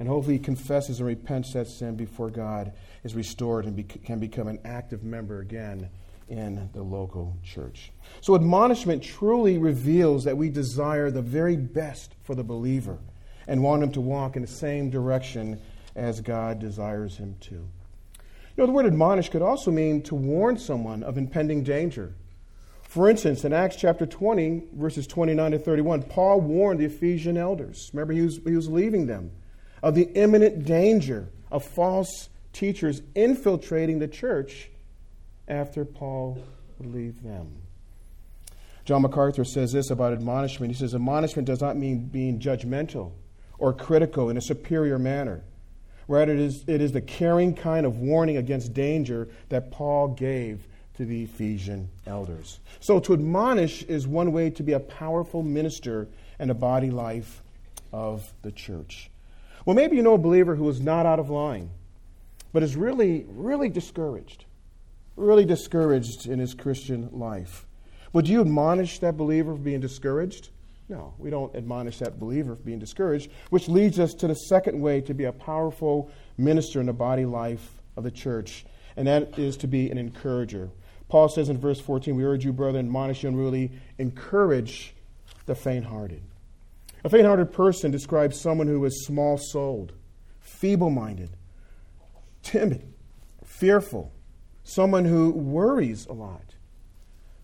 And 0.00 0.08
hopefully 0.08 0.38
he 0.38 0.42
confesses 0.42 0.98
and 0.98 1.06
repents 1.06 1.52
that 1.52 1.68
sin 1.68 1.94
before 1.94 2.30
God 2.30 2.72
is 3.04 3.14
restored 3.14 3.64
and 3.64 4.04
can 4.04 4.18
become 4.18 4.48
an 4.48 4.58
active 4.64 5.04
member 5.04 5.38
again 5.38 5.88
in 6.28 6.68
the 6.72 6.82
local 6.82 7.36
church. 7.42 7.92
So, 8.20 8.34
admonishment 8.34 9.02
truly 9.02 9.58
reveals 9.58 10.24
that 10.24 10.36
we 10.36 10.48
desire 10.48 11.10
the 11.10 11.22
very 11.22 11.56
best 11.56 12.14
for 12.22 12.34
the 12.34 12.44
believer 12.44 12.98
and 13.46 13.62
want 13.62 13.82
him 13.82 13.92
to 13.92 14.00
walk 14.00 14.36
in 14.36 14.42
the 14.42 14.48
same 14.48 14.90
direction 14.90 15.60
as 15.94 16.20
God 16.20 16.58
desires 16.58 17.16
him 17.16 17.36
to. 17.42 17.54
You 17.54 17.68
know, 18.56 18.66
the 18.66 18.72
word 18.72 18.86
admonish 18.86 19.28
could 19.28 19.42
also 19.42 19.70
mean 19.70 20.02
to 20.02 20.14
warn 20.14 20.58
someone 20.58 21.02
of 21.02 21.18
impending 21.18 21.62
danger 21.62 22.14
for 22.94 23.10
instance, 23.10 23.44
in 23.44 23.52
Acts 23.52 23.74
chapter 23.74 24.06
20, 24.06 24.68
verses 24.74 25.08
29 25.08 25.50
to 25.50 25.58
31, 25.58 26.04
Paul 26.04 26.40
warned 26.40 26.78
the 26.78 26.84
Ephesian 26.84 27.36
elders. 27.36 27.90
Remember, 27.92 28.12
he 28.12 28.20
was, 28.20 28.38
he 28.44 28.54
was 28.54 28.68
leaving 28.68 29.08
them 29.08 29.32
of 29.82 29.96
the 29.96 30.04
imminent 30.14 30.64
danger 30.64 31.28
of 31.50 31.64
false 31.64 32.28
teachers 32.52 33.02
infiltrating 33.16 33.98
the 33.98 34.06
church 34.06 34.70
after 35.48 35.84
Paul 35.84 36.38
would 36.78 36.94
leave 36.94 37.22
them. 37.22 37.52
John 38.84 39.02
MacArthur 39.02 39.44
says 39.44 39.72
this 39.72 39.90
about 39.90 40.12
admonishment. 40.12 40.72
He 40.72 40.78
says, 40.78 40.94
Admonishment 40.94 41.46
does 41.46 41.60
not 41.60 41.76
mean 41.76 42.06
being 42.06 42.38
judgmental 42.38 43.12
or 43.58 43.72
critical 43.72 44.28
in 44.28 44.36
a 44.36 44.42
superior 44.42 44.98
manner. 44.98 45.42
Rather, 46.06 46.32
it 46.32 46.38
is, 46.38 46.64
it 46.66 46.82
is 46.82 46.92
the 46.92 47.00
caring 47.00 47.54
kind 47.54 47.86
of 47.86 47.98
warning 47.98 48.36
against 48.36 48.74
danger 48.74 49.28
that 49.48 49.70
Paul 49.70 50.08
gave 50.08 50.66
to 50.96 51.06
the 51.06 51.22
Ephesian 51.22 51.88
elders. 52.06 52.60
So, 52.80 53.00
to 53.00 53.14
admonish 53.14 53.82
is 53.84 54.06
one 54.06 54.32
way 54.32 54.50
to 54.50 54.62
be 54.62 54.72
a 54.72 54.80
powerful 54.80 55.42
minister 55.42 56.08
in 56.38 56.48
the 56.48 56.54
body 56.54 56.90
life 56.90 57.42
of 57.92 58.32
the 58.42 58.52
church. 58.52 59.10
Well, 59.64 59.74
maybe 59.74 59.96
you 59.96 60.02
know 60.02 60.14
a 60.14 60.18
believer 60.18 60.54
who 60.54 60.68
is 60.68 60.80
not 60.80 61.06
out 61.06 61.18
of 61.18 61.30
line, 61.30 61.70
but 62.52 62.62
is 62.62 62.76
really, 62.76 63.24
really 63.28 63.70
discouraged, 63.70 64.44
really 65.16 65.44
discouraged 65.44 66.26
in 66.26 66.38
his 66.38 66.54
Christian 66.54 67.08
life. 67.12 67.66
Would 68.12 68.28
you 68.28 68.40
admonish 68.40 68.98
that 69.00 69.16
believer 69.16 69.54
for 69.54 69.60
being 69.60 69.80
discouraged? 69.80 70.50
No, 70.88 71.14
we 71.18 71.30
don't 71.30 71.54
admonish 71.56 71.98
that 71.98 72.18
believer 72.18 72.56
for 72.56 72.62
being 72.62 72.78
discouraged, 72.78 73.30
which 73.50 73.68
leads 73.68 73.98
us 73.98 74.12
to 74.14 74.28
the 74.28 74.34
second 74.34 74.80
way 74.80 75.00
to 75.02 75.14
be 75.14 75.24
a 75.24 75.32
powerful 75.32 76.10
minister 76.36 76.80
in 76.80 76.86
the 76.86 76.92
body 76.92 77.24
life 77.24 77.80
of 77.96 78.04
the 78.04 78.10
church, 78.10 78.66
and 78.96 79.08
that 79.08 79.38
is 79.38 79.56
to 79.58 79.66
be 79.66 79.90
an 79.90 79.98
encourager. 79.98 80.70
Paul 81.08 81.28
says 81.28 81.48
in 81.48 81.58
verse 81.58 81.80
14, 81.80 82.14
We 82.16 82.24
urge 82.24 82.44
you, 82.44 82.52
brethren, 82.52 82.86
admonish 82.86 83.22
you 83.22 83.30
unruly, 83.30 83.72
encourage 83.98 84.94
the 85.46 85.54
faint 85.54 85.86
hearted. 85.86 86.22
A 87.02 87.08
faint 87.08 87.26
hearted 87.26 87.52
person 87.52 87.90
describes 87.90 88.40
someone 88.40 88.66
who 88.66 88.84
is 88.84 89.04
small 89.04 89.38
souled, 89.38 89.92
feeble 90.40 90.90
minded, 90.90 91.30
timid, 92.42 92.92
fearful, 93.44 94.12
someone 94.64 95.04
who 95.04 95.30
worries 95.30 96.06
a 96.06 96.12
lot, 96.12 96.54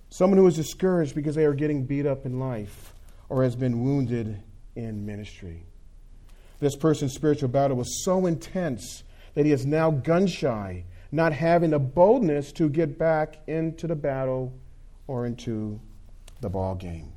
someone 0.08 0.38
who 0.38 0.46
is 0.46 0.56
discouraged 0.56 1.14
because 1.14 1.34
they 1.34 1.44
are 1.44 1.54
getting 1.54 1.84
beat 1.84 2.06
up 2.06 2.26
in 2.26 2.40
life 2.40 2.92
or 3.28 3.44
has 3.44 3.54
been 3.54 3.84
wounded 3.84 4.42
in 4.74 5.06
ministry. 5.06 5.64
This 6.58 6.76
person's 6.76 7.14
spiritual 7.14 7.48
battle 7.48 7.76
was 7.76 8.04
so 8.04 8.26
intense 8.26 9.04
that 9.34 9.46
he 9.46 9.52
is 9.52 9.64
now 9.64 9.90
gun 9.90 10.26
shy 10.26 10.84
not 11.12 11.32
having 11.32 11.70
the 11.70 11.78
boldness 11.78 12.52
to 12.52 12.68
get 12.68 12.98
back 12.98 13.38
into 13.48 13.86
the 13.86 13.96
battle 13.96 14.52
or 15.06 15.26
into 15.26 15.80
the 16.40 16.48
ball 16.48 16.74
game. 16.74 17.12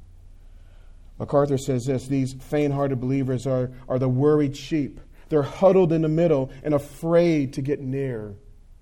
MacArthur 1.19 1.57
says 1.57 1.86
this 1.86 2.07
these 2.07 2.33
faint 2.33 2.74
hearted 2.74 3.00
believers 3.00 3.45
are, 3.45 3.72
are 3.88 4.00
the 4.00 4.10
worried 4.10 4.57
sheep. 4.57 5.00
They're 5.29 5.43
huddled 5.43 5.93
in 5.93 6.01
the 6.01 6.10
middle 6.10 6.51
and 6.63 6.74
afraid 6.74 7.53
to 7.53 7.62
get 7.62 7.79
near 7.79 8.36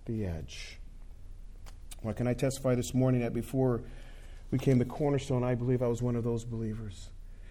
the 0.06 0.26
edge. 0.26 0.80
Well, 2.04 2.14
can 2.14 2.28
I 2.28 2.34
testify 2.34 2.76
this 2.76 2.94
morning 2.94 3.22
that 3.22 3.34
before 3.34 3.82
we 4.50 4.58
came 4.58 4.80
to 4.80 4.86
Cornerstone, 4.86 5.44
I 5.44 5.56
believe 5.56 5.82
I 5.82 5.88
was 5.88 6.02
one 6.02 6.16
of 6.16 6.24
those 6.24 6.44
believers. 6.44 7.10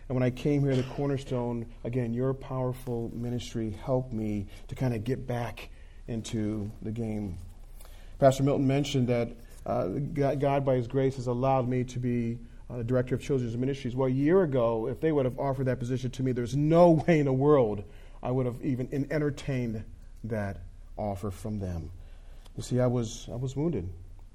And 0.08 0.16
when 0.16 0.22
I 0.22 0.30
came 0.30 0.62
here 0.62 0.74
to 0.74 0.82
Cornerstone, 0.82 1.66
again, 1.84 2.12
your 2.12 2.34
powerful 2.34 3.10
ministry 3.14 3.78
helped 3.84 4.12
me 4.12 4.46
to 4.68 4.74
kind 4.74 4.94
of 4.94 5.04
get 5.04 5.26
back 5.26 5.70
into 6.08 6.70
the 6.82 6.90
game 6.90 7.38
Pastor 8.20 8.42
Milton 8.42 8.66
mentioned 8.66 9.08
that 9.08 9.30
uh, 9.64 9.86
God, 10.36 10.64
by 10.64 10.74
His 10.74 10.86
grace, 10.86 11.16
has 11.16 11.26
allowed 11.26 11.66
me 11.66 11.84
to 11.84 11.98
be 11.98 12.38
uh, 12.68 12.76
the 12.76 12.84
director 12.84 13.14
of 13.14 13.22
children's 13.22 13.56
ministries. 13.56 13.96
Well, 13.96 14.08
a 14.08 14.12
year 14.12 14.42
ago, 14.42 14.88
if 14.88 15.00
they 15.00 15.10
would 15.10 15.24
have 15.24 15.38
offered 15.38 15.64
that 15.66 15.78
position 15.78 16.10
to 16.10 16.22
me, 16.22 16.32
there's 16.32 16.54
no 16.54 16.90
way 17.08 17.18
in 17.18 17.24
the 17.24 17.32
world 17.32 17.82
I 18.22 18.30
would 18.30 18.44
have 18.44 18.62
even 18.62 19.08
entertained 19.10 19.82
that 20.24 20.58
offer 20.98 21.30
from 21.30 21.58
them. 21.58 21.90
You 22.56 22.62
see, 22.62 22.78
I 22.78 22.86
was, 22.86 23.26
I 23.32 23.36
was 23.36 23.56
wounded. 23.56 23.88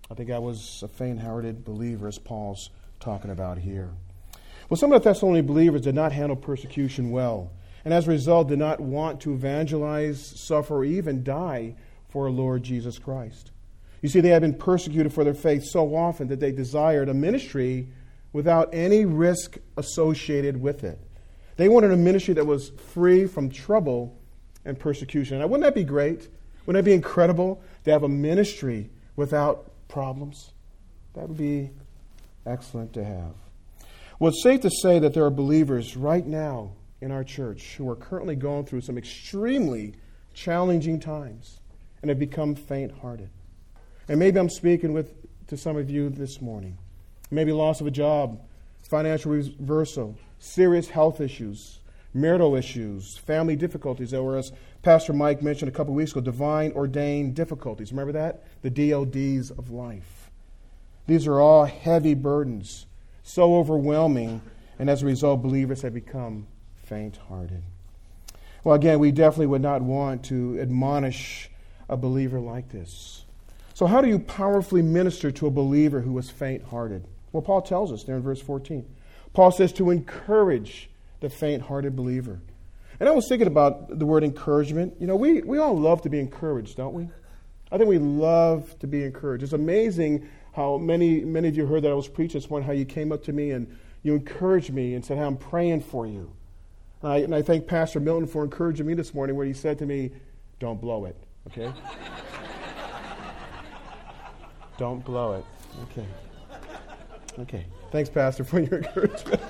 I 0.10 0.14
think 0.14 0.30
I 0.30 0.40
was 0.40 0.84
a 0.84 0.88
faint 0.88 1.20
hearted 1.20 1.66
believer, 1.66 2.08
as 2.08 2.20
Paul's 2.20 2.70
talking 3.00 3.32
about 3.32 3.58
here. 3.58 3.90
Well, 4.70 4.78
some 4.78 4.92
of 4.92 5.02
the 5.02 5.10
Thessalonian 5.10 5.46
believers 5.46 5.82
did 5.82 5.96
not 5.96 6.12
handle 6.12 6.36
persecution 6.36 7.12
well, 7.12 7.52
and 7.84 7.94
as 7.94 8.08
a 8.08 8.12
result, 8.12 8.48
did 8.48 8.60
not 8.60 8.80
want 8.80 9.22
to 9.22 9.34
evangelize, 9.34 10.24
suffer, 10.40 10.78
or 10.78 10.86
even 10.86 11.24
die 11.24 11.76
for 12.10 12.26
our 12.26 12.32
Lord 12.32 12.64
Jesus 12.64 13.00
Christ. 13.00 13.52
You 14.02 14.10
see, 14.10 14.22
they 14.22 14.30
had 14.30 14.42
been 14.42 14.54
persecuted 14.54 15.12
for 15.12 15.24
their 15.24 15.34
faith 15.34 15.64
so 15.66 15.96
often 15.96 16.28
that 16.28 16.40
they 16.40 16.52
desired 16.52 17.10
a 17.10 17.14
ministry 17.14 17.88
without 18.32 18.70
any 18.74 19.06
risk 19.06 19.58
associated 19.78 20.62
with 20.62 20.84
it. 20.84 21.00
They 21.58 21.70
wanted 21.70 21.92
a 21.92 21.98
ministry 21.98 22.36
that 22.36 22.46
was 22.46 22.70
free 22.94 23.26
from 23.26 23.50
trouble 23.50 24.20
and 24.66 24.80
persecution. 24.80 25.40
Now, 25.40 25.48
wouldn't 25.48 25.64
that 25.64 25.74
be 25.74 25.84
great? 25.84 26.28
Wouldn't 26.66 26.84
that 26.84 26.90
be 26.90 26.94
incredible 26.94 27.64
to 27.86 27.92
have 27.92 28.04
a 28.04 28.10
ministry 28.10 28.90
without 29.16 29.72
problems? 29.88 30.52
That 31.14 31.28
would 31.30 31.38
be 31.38 31.72
excellent 32.46 32.94
to 32.94 33.04
have. 33.04 33.34
Well, 34.20 34.30
it's 34.30 34.44
safe 34.44 34.62
to 34.62 34.70
say 34.70 35.00
that 35.00 35.14
there 35.14 35.26
are 35.26 35.30
believers 35.30 35.98
right 35.98 36.26
now 36.26 36.72
in 37.02 37.12
our 37.12 37.24
church 37.24 37.76
who 37.78 37.90
are 37.90 37.96
currently 37.96 38.36
going 38.36 38.66
through 38.66 38.82
some 38.82 38.98
extremely 38.98 39.96
challenging 40.34 41.00
times 41.00 41.60
and 42.02 42.10
have 42.10 42.20
become 42.20 42.56
faint 42.56 42.92
hearted. 43.02 43.30
And 44.08 44.20
maybe 44.20 44.40
I'm 44.40 44.50
speaking 44.50 44.94
with, 44.94 45.14
to 45.48 45.58
some 45.58 45.78
of 45.78 45.90
you 45.90 46.10
this 46.10 46.42
morning. 46.42 46.78
Maybe 47.32 47.52
loss 47.52 47.82
of 47.82 47.88
a 47.88 47.92
job, 47.92 48.40
financial 48.84 49.32
reversal, 49.32 50.16
serious 50.40 50.88
health 50.88 51.20
issues, 51.20 51.80
marital 52.16 52.56
issues, 52.56 53.18
family 53.18 53.56
difficulties, 53.56 54.14
or 54.14 54.38
as 54.38 54.52
Pastor 54.82 55.14
Mike 55.14 55.42
mentioned 55.42 55.70
a 55.70 55.72
couple 55.72 55.94
weeks 55.94 56.12
ago, 56.12 56.22
divine 56.22 56.72
ordained 56.72 57.36
difficulties. 57.36 57.92
Remember 57.92 58.14
that? 58.14 58.44
The 58.62 58.70
DODs 58.70 59.52
of 59.52 59.70
life. 59.70 60.32
These 61.08 61.28
are 61.28 61.40
all 61.40 61.66
heavy 61.66 62.14
burdens, 62.14 62.88
so 63.22 63.56
overwhelming 63.56 64.42
And 64.78 64.90
as 64.90 65.04
a 65.04 65.06
result, 65.06 65.42
believers 65.42 65.82
have 65.84 65.94
become 65.94 66.48
faint 66.84 67.18
hearted. 67.30 67.64
Well, 68.64 68.76
again, 68.76 69.00
we 69.00 69.12
definitely 69.12 69.48
would 69.48 69.62
not 69.62 69.82
want 69.82 70.26
to 70.26 70.60
admonish 70.60 71.50
a 71.88 71.96
believer 71.96 72.40
like 72.40 72.70
this. 72.70 73.24
So, 73.74 73.86
how 73.86 74.02
do 74.02 74.08
you 74.08 74.20
powerfully 74.20 74.82
minister 74.82 75.32
to 75.32 75.48
a 75.48 75.52
believer 75.52 76.02
who 76.02 76.18
is 76.18 76.30
faint 76.30 76.64
hearted? 76.64 77.06
Well, 77.32 77.42
Paul 77.42 77.62
tells 77.62 77.92
us 77.92 78.04
there 78.04 78.16
in 78.16 78.22
verse 78.22 78.42
14. 78.42 78.86
Paul 79.34 79.52
says 79.52 79.72
to 79.74 79.92
encourage 79.92 80.90
the 81.20 81.30
faint 81.30 81.64
hearted 81.64 81.96
believer. 81.96 82.40
And 83.00 83.10
I 83.10 83.12
was 83.12 83.28
thinking 83.28 83.48
about 83.48 84.00
the 84.00 84.06
word 84.06 84.24
encouragement. 84.24 84.96
You 85.00 85.08
know, 85.08 85.16
we, 85.16 85.42
we 85.42 85.58
all 85.58 85.78
love 85.78 86.02
to 86.04 86.10
be 86.10 86.20
encouraged, 86.20 86.78
don't 86.78 86.94
we? 86.94 87.10
I 87.72 87.78
think 87.78 87.90
we 87.90 87.98
love 87.98 88.78
to 88.80 88.88
be 88.88 89.04
encouraged. 89.04 89.44
It's 89.44 89.54
amazing 89.54 90.30
how 90.54 90.78
many, 90.78 91.22
many 91.22 91.50
of 91.50 91.58
you 91.58 91.66
heard 91.66 91.84
that 91.84 91.92
I 91.92 91.96
was 91.96 92.08
preaching 92.08 92.40
this 92.40 92.50
morning, 92.50 92.66
how 92.66 92.74
you 92.74 92.86
came 92.86 93.12
up 93.12 93.24
to 93.24 93.34
me 93.34 93.52
and 93.52 93.76
you 94.04 94.14
encouraged 94.14 94.72
me 94.72 94.94
and 94.94 95.04
said, 95.04 95.18
hey, 95.18 95.24
I'm 95.24 95.36
praying 95.36 95.82
for 95.82 96.08
you. 96.08 96.32
And 97.02 97.12
I, 97.12 97.18
and 97.18 97.36
I 97.36 97.42
thank 97.42 97.68
Pastor 97.68 98.00
Milton 98.00 98.28
for 98.28 98.44
encouraging 98.44 98.86
me 98.86 98.94
this 98.94 99.14
morning 99.14 99.36
where 99.36 99.46
he 99.46 99.54
said 99.54 99.78
to 99.80 99.86
me, 99.86 100.12
don't 100.60 100.80
blow 100.80 101.06
it, 101.06 101.18
okay? 101.48 101.74
don't 104.78 105.04
blow 105.04 105.34
it. 105.34 105.46
Okay. 105.92 106.08
Okay. 107.40 107.66
Thanks, 107.92 108.10
Pastor, 108.10 108.44
for 108.44 108.62
your 108.62 108.78
encouragement. 108.80 109.42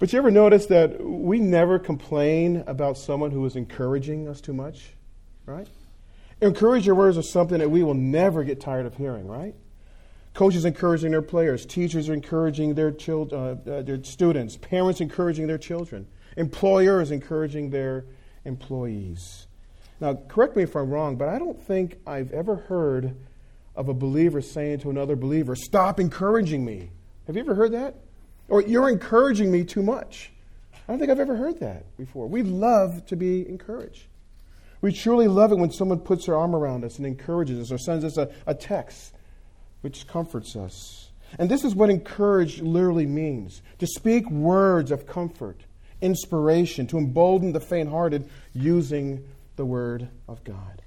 But 0.00 0.14
you 0.14 0.18
ever 0.18 0.30
notice 0.30 0.64
that 0.66 1.04
we 1.04 1.38
never 1.40 1.78
complain 1.78 2.64
about 2.66 2.96
someone 2.96 3.30
who 3.30 3.44
is 3.44 3.54
encouraging 3.54 4.28
us 4.28 4.40
too 4.40 4.54
much, 4.54 4.94
right? 5.44 5.68
Encouraging 6.40 6.96
words 6.96 7.18
are 7.18 7.22
something 7.22 7.58
that 7.58 7.70
we 7.70 7.82
will 7.82 7.92
never 7.92 8.42
get 8.42 8.62
tired 8.62 8.86
of 8.86 8.96
hearing, 8.96 9.28
right? 9.28 9.54
Coaches 10.32 10.64
encouraging 10.64 11.10
their 11.10 11.20
players, 11.20 11.66
teachers 11.66 12.08
encouraging 12.08 12.74
their, 12.74 12.90
child, 12.90 13.34
uh, 13.34 13.56
uh, 13.70 13.82
their 13.82 14.02
students, 14.02 14.56
parents 14.56 15.02
encouraging 15.02 15.46
their 15.46 15.58
children, 15.58 16.06
employers 16.38 17.10
encouraging 17.10 17.68
their 17.68 18.06
employees. 18.46 19.48
Now, 20.00 20.14
correct 20.14 20.56
me 20.56 20.62
if 20.62 20.74
I'm 20.74 20.88
wrong, 20.88 21.16
but 21.16 21.28
I 21.28 21.38
don't 21.38 21.62
think 21.62 21.98
I've 22.06 22.32
ever 22.32 22.56
heard 22.56 23.16
of 23.76 23.90
a 23.90 23.94
believer 23.94 24.40
saying 24.40 24.78
to 24.78 24.88
another 24.88 25.14
believer, 25.14 25.54
Stop 25.54 26.00
encouraging 26.00 26.64
me. 26.64 26.90
Have 27.26 27.36
you 27.36 27.42
ever 27.42 27.54
heard 27.54 27.72
that? 27.72 27.96
Or 28.50 28.60
you're 28.60 28.88
encouraging 28.88 29.50
me 29.50 29.64
too 29.64 29.82
much. 29.82 30.30
I 30.74 30.92
don't 30.92 30.98
think 30.98 31.10
I've 31.10 31.20
ever 31.20 31.36
heard 31.36 31.60
that 31.60 31.96
before. 31.96 32.26
We 32.26 32.42
love 32.42 33.06
to 33.06 33.16
be 33.16 33.48
encouraged. 33.48 34.06
We 34.80 34.92
truly 34.92 35.28
love 35.28 35.52
it 35.52 35.58
when 35.58 35.70
someone 35.70 36.00
puts 36.00 36.26
their 36.26 36.36
arm 36.36 36.54
around 36.54 36.84
us 36.84 36.98
and 36.98 37.06
encourages 37.06 37.60
us 37.60 37.72
or 37.72 37.78
sends 37.78 38.04
us 38.04 38.16
a, 38.16 38.30
a 38.46 38.54
text 38.54 39.14
which 39.82 40.06
comforts 40.06 40.56
us. 40.56 41.10
And 41.38 41.50
this 41.50 41.64
is 41.64 41.74
what 41.74 41.90
encourage 41.90 42.60
literally 42.60 43.06
means 43.06 43.62
to 43.78 43.86
speak 43.86 44.28
words 44.30 44.90
of 44.90 45.06
comfort, 45.06 45.60
inspiration, 46.00 46.86
to 46.88 46.98
embolden 46.98 47.52
the 47.52 47.60
faint 47.60 47.88
hearted 47.88 48.28
using 48.52 49.24
the 49.56 49.64
Word 49.64 50.08
of 50.26 50.42
God. 50.42 50.82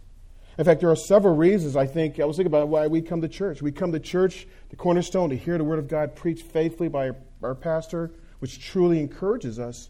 In 0.58 0.66
fact, 0.66 0.82
there 0.82 0.90
are 0.90 0.96
several 0.96 1.36
reasons 1.36 1.76
I 1.76 1.88
think, 1.88 2.20
I 2.20 2.26
was 2.26 2.36
thinking 2.36 2.52
about 2.52 2.68
why 2.68 2.88
we 2.88 3.02
come 3.02 3.22
to 3.22 3.28
church. 3.28 3.62
We 3.62 3.72
come 3.72 3.92
to 3.92 4.00
church, 4.00 4.48
the 4.70 4.76
cornerstone, 4.76 5.30
to 5.30 5.38
hear 5.38 5.58
the 5.58 5.64
Word 5.64 5.80
of 5.80 5.88
God 5.88 6.16
preached 6.16 6.46
faithfully 6.46 6.90
by 6.90 7.12
our 7.44 7.56
pastor, 7.56 8.12
which 8.40 8.60
truly 8.60 9.00
encourages 9.00 9.60
us. 9.60 9.90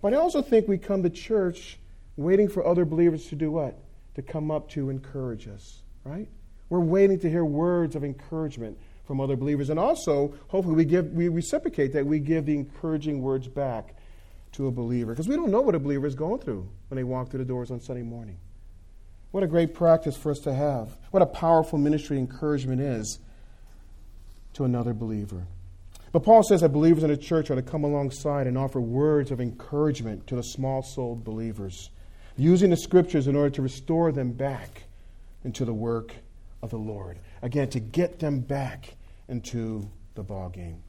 But 0.00 0.14
I 0.14 0.16
also 0.16 0.42
think 0.42 0.68
we 0.68 0.78
come 0.78 1.02
to 1.02 1.10
church 1.10 1.78
waiting 2.16 2.48
for 2.48 2.66
other 2.66 2.84
believers 2.84 3.26
to 3.28 3.36
do 3.36 3.50
what? 3.50 3.78
To 4.16 4.22
come 4.22 4.50
up 4.50 4.70
to 4.70 4.90
encourage 4.90 5.48
us, 5.48 5.82
right? 6.04 6.28
We're 6.68 6.80
waiting 6.80 7.18
to 7.20 7.30
hear 7.30 7.44
words 7.44 7.96
of 7.96 8.04
encouragement 8.04 8.78
from 9.06 9.20
other 9.20 9.36
believers. 9.36 9.70
And 9.70 9.78
also, 9.78 10.34
hopefully, 10.48 10.74
we, 10.74 10.84
give, 10.84 11.06
we 11.12 11.28
reciprocate 11.28 11.92
that. 11.92 12.06
We 12.06 12.18
give 12.18 12.46
the 12.46 12.54
encouraging 12.54 13.20
words 13.20 13.48
back 13.48 13.94
to 14.52 14.66
a 14.66 14.70
believer. 14.70 15.12
Because 15.12 15.28
we 15.28 15.36
don't 15.36 15.50
know 15.50 15.60
what 15.60 15.74
a 15.74 15.78
believer 15.78 16.06
is 16.06 16.14
going 16.14 16.40
through 16.40 16.68
when 16.88 16.96
they 16.96 17.04
walk 17.04 17.30
through 17.30 17.38
the 17.38 17.44
doors 17.44 17.70
on 17.70 17.80
Sunday 17.80 18.02
morning. 18.02 18.38
What 19.30 19.42
a 19.42 19.46
great 19.46 19.74
practice 19.74 20.16
for 20.16 20.30
us 20.30 20.40
to 20.40 20.54
have. 20.54 20.96
What 21.10 21.22
a 21.22 21.26
powerful 21.26 21.78
ministry 21.78 22.18
encouragement 22.18 22.80
is 22.80 23.18
to 24.54 24.64
another 24.64 24.92
believer. 24.92 25.46
But 26.12 26.24
Paul 26.24 26.42
says 26.42 26.60
that 26.60 26.68
believers 26.68 27.02
in 27.02 27.10
the 27.10 27.16
church 27.16 27.50
are 27.50 27.54
to 27.54 27.62
come 27.62 27.84
alongside 27.84 28.46
and 28.46 28.58
offer 28.58 28.80
words 28.80 29.30
of 29.30 29.40
encouragement 29.40 30.26
to 30.26 30.36
the 30.36 30.42
small 30.42 30.82
souled 30.82 31.24
believers, 31.24 31.88
using 32.36 32.68
the 32.68 32.76
scriptures 32.76 33.26
in 33.26 33.34
order 33.34 33.50
to 33.50 33.62
restore 33.62 34.12
them 34.12 34.32
back 34.32 34.84
into 35.42 35.64
the 35.64 35.72
work 35.72 36.12
of 36.62 36.68
the 36.68 36.78
Lord. 36.78 37.18
Again, 37.40 37.68
to 37.70 37.80
get 37.80 38.18
them 38.18 38.40
back 38.40 38.94
into 39.28 39.88
the 40.14 40.22
ball 40.22 40.50
game. 40.50 40.82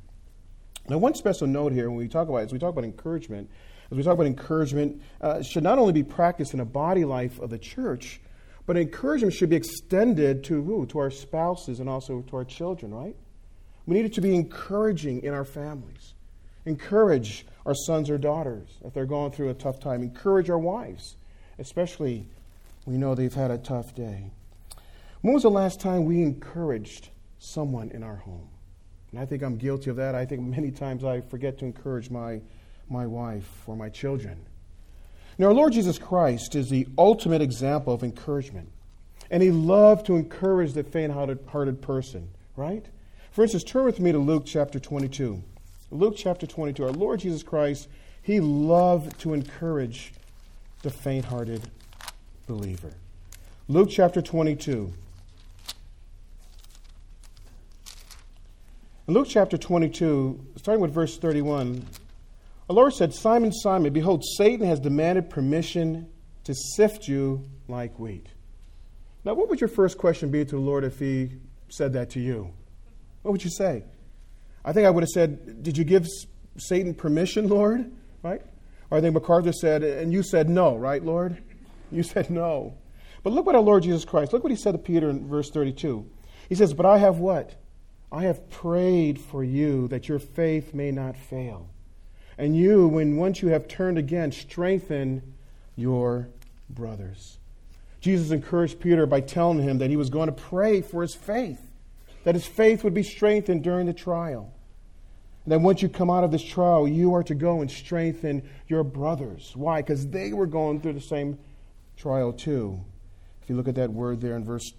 Now, 0.89 0.97
one 0.97 1.15
special 1.15 1.47
note 1.47 1.71
here 1.71 1.89
when 1.89 1.97
we 1.97 2.09
talk 2.09 2.27
about 2.27 2.41
as 2.41 2.51
we 2.51 2.59
talk 2.59 2.71
about 2.71 2.83
encouragement, 2.83 3.49
as 3.89 3.97
we 3.97 4.03
talk 4.03 4.15
about 4.15 4.27
encouragement, 4.27 5.01
uh, 5.21 5.41
should 5.41 5.63
not 5.63 5.79
only 5.79 5.93
be 5.93 6.03
practiced 6.03 6.53
in 6.53 6.59
a 6.59 6.65
body 6.65 7.05
life 7.05 7.39
of 7.39 7.49
the 7.49 7.57
church, 7.57 8.19
but 8.65 8.75
encouragement 8.75 9.33
should 9.33 9.49
be 9.49 9.55
extended 9.55 10.43
to 10.45 10.61
who? 10.61 10.85
To 10.87 10.99
our 10.99 11.09
spouses 11.09 11.79
and 11.79 11.87
also 11.87 12.21
to 12.23 12.35
our 12.35 12.43
children, 12.43 12.93
right? 12.93 13.15
We 13.85 13.95
need 13.95 14.05
it 14.05 14.13
to 14.13 14.21
be 14.21 14.35
encouraging 14.35 15.23
in 15.23 15.33
our 15.33 15.45
families. 15.45 16.13
Encourage 16.65 17.45
our 17.65 17.75
sons 17.75 18.09
or 18.09 18.17
daughters 18.17 18.69
if 18.85 18.93
they're 18.93 19.05
going 19.05 19.31
through 19.31 19.49
a 19.49 19.53
tough 19.53 19.79
time. 19.79 20.01
Encourage 20.01 20.49
our 20.49 20.59
wives, 20.59 21.15
especially 21.59 22.27
we 22.85 22.97
know 22.97 23.15
they've 23.15 23.33
had 23.33 23.51
a 23.51 23.57
tough 23.57 23.93
day. 23.95 24.31
When 25.21 25.33
was 25.33 25.43
the 25.43 25.51
last 25.51 25.79
time 25.79 26.05
we 26.05 26.21
encouraged 26.21 27.09
someone 27.39 27.91
in 27.91 28.03
our 28.03 28.17
home? 28.17 28.49
And 29.11 29.19
I 29.19 29.25
think 29.25 29.43
I'm 29.43 29.57
guilty 29.57 29.89
of 29.89 29.97
that. 29.97 30.15
I 30.15 30.25
think 30.25 30.41
many 30.41 30.71
times 30.71 31.03
I 31.03 31.21
forget 31.21 31.59
to 31.59 31.65
encourage 31.65 32.09
my, 32.09 32.41
my 32.89 33.05
wife 33.05 33.49
or 33.67 33.75
my 33.75 33.89
children. 33.89 34.45
Now, 35.37 35.47
our 35.47 35.53
Lord 35.53 35.73
Jesus 35.73 35.97
Christ 35.97 36.55
is 36.55 36.69
the 36.69 36.87
ultimate 36.97 37.41
example 37.41 37.93
of 37.93 38.03
encouragement. 38.03 38.69
And 39.31 39.41
he 39.41 39.51
loved 39.51 40.05
to 40.07 40.15
encourage 40.15 40.73
the 40.73 40.83
faint 40.83 41.11
hearted 41.13 41.81
person, 41.81 42.29
right? 42.55 42.85
For 43.33 43.41
instance, 43.41 43.63
turn 43.63 43.85
with 43.85 43.99
me 43.99 44.11
to 44.11 44.19
Luke 44.19 44.43
chapter 44.45 44.79
22. 44.79 45.41
Luke 45.89 46.13
chapter 46.15 46.45
22. 46.45 46.83
Our 46.83 46.91
Lord 46.91 47.19
Jesus 47.19 47.41
Christ, 47.41 47.87
he 48.21 48.39
loved 48.39 49.19
to 49.21 49.33
encourage 49.33 50.13
the 50.83 50.91
faint 50.91 51.25
hearted 51.25 51.67
believer. 52.45 52.93
Luke 53.67 53.89
chapter 53.89 54.21
22. 54.21 54.93
In 59.07 59.13
Luke 59.15 59.27
chapter 59.27 59.57
22, 59.57 60.39
starting 60.57 60.81
with 60.81 60.93
verse 60.93 61.17
31, 61.17 61.87
the 62.67 62.73
Lord 62.73 62.93
said, 62.93 63.15
Simon, 63.15 63.51
Simon, 63.51 63.91
behold, 63.91 64.23
Satan 64.37 64.67
has 64.67 64.79
demanded 64.79 65.31
permission 65.31 66.07
to 66.43 66.53
sift 66.53 67.07
you 67.07 67.49
like 67.67 67.97
wheat. 67.97 68.27
Now, 69.25 69.33
what 69.33 69.49
would 69.49 69.59
your 69.59 69.69
first 69.69 69.97
question 69.97 70.29
be 70.29 70.45
to 70.45 70.51
the 70.55 70.61
Lord 70.61 70.83
if 70.83 70.99
he 70.99 71.31
said 71.69 71.93
that 71.93 72.11
to 72.11 72.19
you? 72.19 72.53
What 73.23 73.31
would 73.31 73.43
you 73.43 73.49
say? 73.49 73.83
I 74.63 74.71
think 74.71 74.85
I 74.85 74.89
would 74.89 75.03
have 75.03 75.09
said, 75.09 75.63
Did 75.63 75.77
you 75.77 75.83
give 75.83 76.07
Satan 76.57 76.93
permission, 76.93 77.47
Lord? 77.47 77.91
Right? 78.21 78.41
Or 78.91 78.97
I 78.97 79.01
think 79.01 79.13
MacArthur 79.13 79.53
said, 79.53 79.83
And 79.83 80.13
you 80.13 80.23
said 80.23 80.49
no, 80.49 80.77
right, 80.77 81.03
Lord? 81.03 81.41
You 81.91 82.03
said 82.03 82.29
no. 82.29 82.75
But 83.23 83.33
look 83.33 83.45
what 83.45 83.55
our 83.55 83.61
Lord 83.61 83.83
Jesus 83.83 84.05
Christ, 84.05 84.33
look 84.33 84.43
what 84.43 84.51
he 84.51 84.57
said 84.57 84.73
to 84.73 84.77
Peter 84.77 85.09
in 85.09 85.27
verse 85.27 85.49
32. 85.49 86.05
He 86.49 86.55
says, 86.55 86.73
But 86.73 86.85
I 86.85 86.97
have 86.99 87.17
what? 87.17 87.55
I 88.11 88.23
have 88.23 88.49
prayed 88.49 89.19
for 89.19 89.43
you 89.43 89.87
that 89.87 90.07
your 90.07 90.19
faith 90.19 90.73
may 90.73 90.91
not 90.91 91.17
fail. 91.17 91.69
And 92.37 92.55
you, 92.55 92.87
when 92.87 93.15
once 93.15 93.41
you 93.41 93.49
have 93.49 93.67
turned 93.67 93.97
again, 93.97 94.31
strengthen 94.31 95.33
your 95.75 96.27
brothers. 96.69 97.39
Jesus 98.01 98.31
encouraged 98.31 98.79
Peter 98.79 99.05
by 99.05 99.21
telling 99.21 99.59
him 99.59 99.77
that 99.77 99.89
he 99.89 99.95
was 99.95 100.09
going 100.09 100.27
to 100.27 100.33
pray 100.33 100.81
for 100.81 101.01
his 101.01 101.15
faith 101.15 101.61
that 102.23 102.35
his 102.35 102.45
faith 102.45 102.83
would 102.83 102.93
be 102.93 103.03
strengthened 103.03 103.63
during 103.63 103.85
the 103.85 103.93
trial. 103.93 104.53
And 105.45 105.51
then 105.51 105.63
once 105.63 105.81
you 105.81 105.89
come 105.89 106.09
out 106.09 106.23
of 106.23 106.31
this 106.31 106.43
trial, 106.43 106.87
you 106.87 107.13
are 107.15 107.23
to 107.23 107.35
go 107.35 107.61
and 107.61 107.69
strengthen 107.69 108.49
your 108.67 108.83
brothers. 108.83 109.51
Why? 109.55 109.81
Because 109.81 110.07
they 110.07 110.31
were 110.31 110.47
going 110.47 110.79
through 110.79 110.93
the 110.93 111.01
same 111.01 111.37
trial 111.97 112.31
too. 112.31 112.79
If 113.41 113.49
you 113.49 113.55
look 113.55 113.67
at 113.67 113.75
that 113.75 113.91
word 113.91 114.21
there 114.21 114.37
in 114.37 114.45
verse 114.45 114.71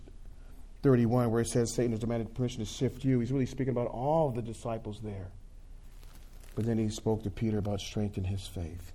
31, 0.82 1.30
where 1.30 1.42
it 1.42 1.48
says 1.48 1.74
Satan 1.74 1.92
has 1.92 2.00
demanded 2.00 2.34
permission 2.34 2.64
to 2.64 2.70
sift 2.70 3.04
you, 3.04 3.20
he's 3.20 3.30
really 3.30 3.46
speaking 3.46 3.72
about 3.72 3.88
all 3.88 4.30
the 4.30 4.42
disciples 4.42 5.00
there. 5.02 5.28
But 6.54 6.64
then 6.64 6.78
he 6.78 6.88
spoke 6.88 7.22
to 7.24 7.30
Peter 7.30 7.58
about 7.58 7.80
strengthening 7.80 8.30
his 8.30 8.46
faith. 8.46 8.92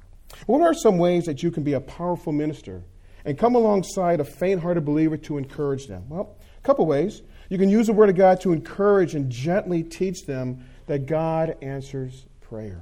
What 0.47 0.61
are 0.61 0.73
some 0.73 0.97
ways 0.97 1.25
that 1.25 1.43
you 1.43 1.51
can 1.51 1.63
be 1.63 1.73
a 1.73 1.81
powerful 1.81 2.31
minister 2.31 2.83
and 3.25 3.37
come 3.37 3.55
alongside 3.55 4.19
a 4.19 4.23
faint 4.23 4.61
hearted 4.61 4.85
believer 4.85 5.17
to 5.17 5.37
encourage 5.37 5.87
them? 5.87 6.05
Well, 6.09 6.35
a 6.57 6.61
couple 6.65 6.85
ways. 6.85 7.21
You 7.49 7.57
can 7.57 7.69
use 7.69 7.87
the 7.87 7.93
Word 7.93 8.09
of 8.09 8.15
God 8.15 8.39
to 8.41 8.53
encourage 8.53 9.15
and 9.15 9.29
gently 9.29 9.83
teach 9.83 10.25
them 10.25 10.63
that 10.85 11.07
God 11.07 11.57
answers 11.61 12.25
prayer. 12.41 12.81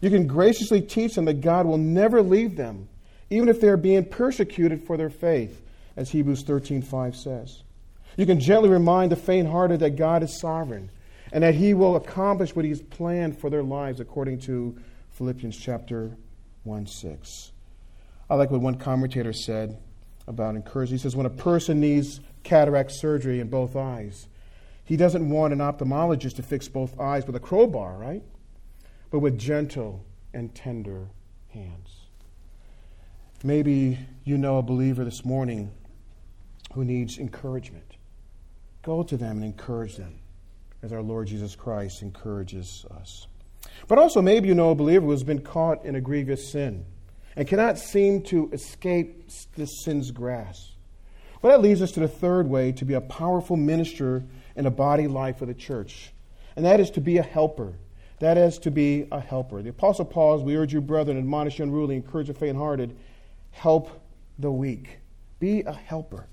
You 0.00 0.10
can 0.10 0.26
graciously 0.26 0.80
teach 0.80 1.14
them 1.14 1.24
that 1.24 1.40
God 1.40 1.66
will 1.66 1.78
never 1.78 2.22
leave 2.22 2.56
them, 2.56 2.88
even 3.30 3.48
if 3.48 3.60
they 3.60 3.68
are 3.68 3.76
being 3.76 4.04
persecuted 4.04 4.84
for 4.86 4.96
their 4.96 5.10
faith, 5.10 5.62
as 5.96 6.10
Hebrews 6.10 6.44
13:5 6.44 7.16
says. 7.16 7.62
You 8.16 8.26
can 8.26 8.40
gently 8.40 8.68
remind 8.68 9.12
the 9.12 9.16
faint-hearted 9.16 9.80
that 9.80 9.96
God 9.96 10.22
is 10.22 10.40
sovereign 10.40 10.90
and 11.32 11.44
that 11.44 11.54
he 11.54 11.74
will 11.74 11.96
accomplish 11.96 12.54
what 12.56 12.64
he's 12.64 12.82
planned 12.82 13.38
for 13.38 13.50
their 13.50 13.62
lives 13.62 14.00
according 14.00 14.40
to 14.40 14.76
Philippians 15.12 15.56
chapter 15.56 16.16
1 16.64 16.86
6. 16.86 17.52
I 18.30 18.34
like 18.34 18.50
what 18.50 18.60
one 18.60 18.76
commentator 18.76 19.32
said 19.32 19.78
about 20.28 20.54
encouragement. 20.54 21.00
He 21.00 21.02
says, 21.02 21.16
When 21.16 21.26
a 21.26 21.30
person 21.30 21.80
needs 21.80 22.20
cataract 22.44 22.92
surgery 22.92 23.40
in 23.40 23.48
both 23.48 23.74
eyes, 23.74 24.28
he 24.84 24.96
doesn't 24.96 25.28
want 25.28 25.52
an 25.52 25.58
ophthalmologist 25.58 26.36
to 26.36 26.42
fix 26.42 26.68
both 26.68 26.98
eyes 27.00 27.26
with 27.26 27.34
a 27.34 27.40
crowbar, 27.40 27.96
right? 27.96 28.22
But 29.10 29.20
with 29.20 29.38
gentle 29.38 30.04
and 30.32 30.54
tender 30.54 31.08
hands. 31.48 31.96
Maybe 33.42 33.98
you 34.24 34.36
know 34.36 34.58
a 34.58 34.62
believer 34.62 35.04
this 35.04 35.24
morning 35.24 35.72
who 36.74 36.84
needs 36.84 37.18
encouragement. 37.18 37.96
Go 38.82 39.02
to 39.02 39.16
them 39.16 39.36
and 39.36 39.44
encourage 39.44 39.96
them 39.96 40.20
as 40.82 40.92
our 40.92 41.02
Lord 41.02 41.28
Jesus 41.28 41.54
Christ 41.54 42.02
encourages 42.02 42.84
us. 42.96 43.26
But 43.86 43.98
also, 43.98 44.22
maybe 44.22 44.48
you 44.48 44.54
know 44.54 44.70
a 44.70 44.74
believer 44.74 45.04
who 45.04 45.10
has 45.10 45.24
been 45.24 45.40
caught 45.40 45.84
in 45.84 45.94
a 45.94 46.00
grievous 46.00 46.50
sin 46.50 46.84
and 47.38 47.46
cannot 47.46 47.78
seem 47.78 48.20
to 48.20 48.50
escape 48.52 49.30
this 49.54 49.70
sin's 49.84 50.10
grasp. 50.10 50.72
Well, 51.40 51.52
that 51.52 51.62
leads 51.62 51.80
us 51.80 51.92
to 51.92 52.00
the 52.00 52.08
third 52.08 52.48
way 52.48 52.72
to 52.72 52.84
be 52.84 52.94
a 52.94 53.00
powerful 53.00 53.56
minister 53.56 54.24
in 54.56 54.66
a 54.66 54.72
body 54.72 55.06
life 55.06 55.40
of 55.40 55.46
the 55.46 55.54
church, 55.54 56.12
and 56.56 56.64
that 56.64 56.80
is 56.80 56.90
to 56.90 57.00
be 57.00 57.16
a 57.18 57.22
helper. 57.22 57.74
That 58.18 58.36
is 58.36 58.58
to 58.58 58.72
be 58.72 59.06
a 59.12 59.20
helper. 59.20 59.62
The 59.62 59.70
Apostle 59.70 60.04
Paul, 60.04 60.42
we 60.42 60.56
urge 60.56 60.72
you, 60.72 60.80
brethren, 60.80 61.16
admonish 61.16 61.60
you 61.60 61.62
unruly, 61.62 61.94
encourage 61.94 62.26
the 62.26 62.34
faint 62.34 62.56
hearted, 62.56 62.96
help 63.52 64.02
the 64.36 64.50
weak. 64.50 64.98
Be 65.38 65.62
a 65.62 65.72
helper. 65.72 66.26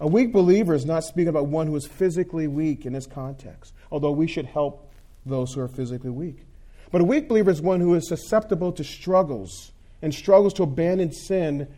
A 0.00 0.06
weak 0.06 0.32
believer 0.32 0.72
is 0.72 0.86
not 0.86 1.04
speaking 1.04 1.28
about 1.28 1.48
one 1.48 1.66
who 1.66 1.76
is 1.76 1.86
physically 1.86 2.48
weak 2.48 2.86
in 2.86 2.94
this 2.94 3.06
context, 3.06 3.74
although 3.92 4.12
we 4.12 4.26
should 4.26 4.46
help 4.46 4.90
those 5.26 5.52
who 5.52 5.60
are 5.60 5.68
physically 5.68 6.08
weak. 6.08 6.46
But 6.90 7.02
a 7.02 7.04
weak 7.04 7.28
believer 7.28 7.50
is 7.50 7.60
one 7.60 7.80
who 7.80 7.94
is 7.94 8.08
susceptible 8.08 8.72
to 8.72 8.82
struggles 8.82 9.72
and 10.02 10.14
struggles 10.14 10.54
to 10.54 10.62
abandon 10.62 11.12
sin 11.12 11.68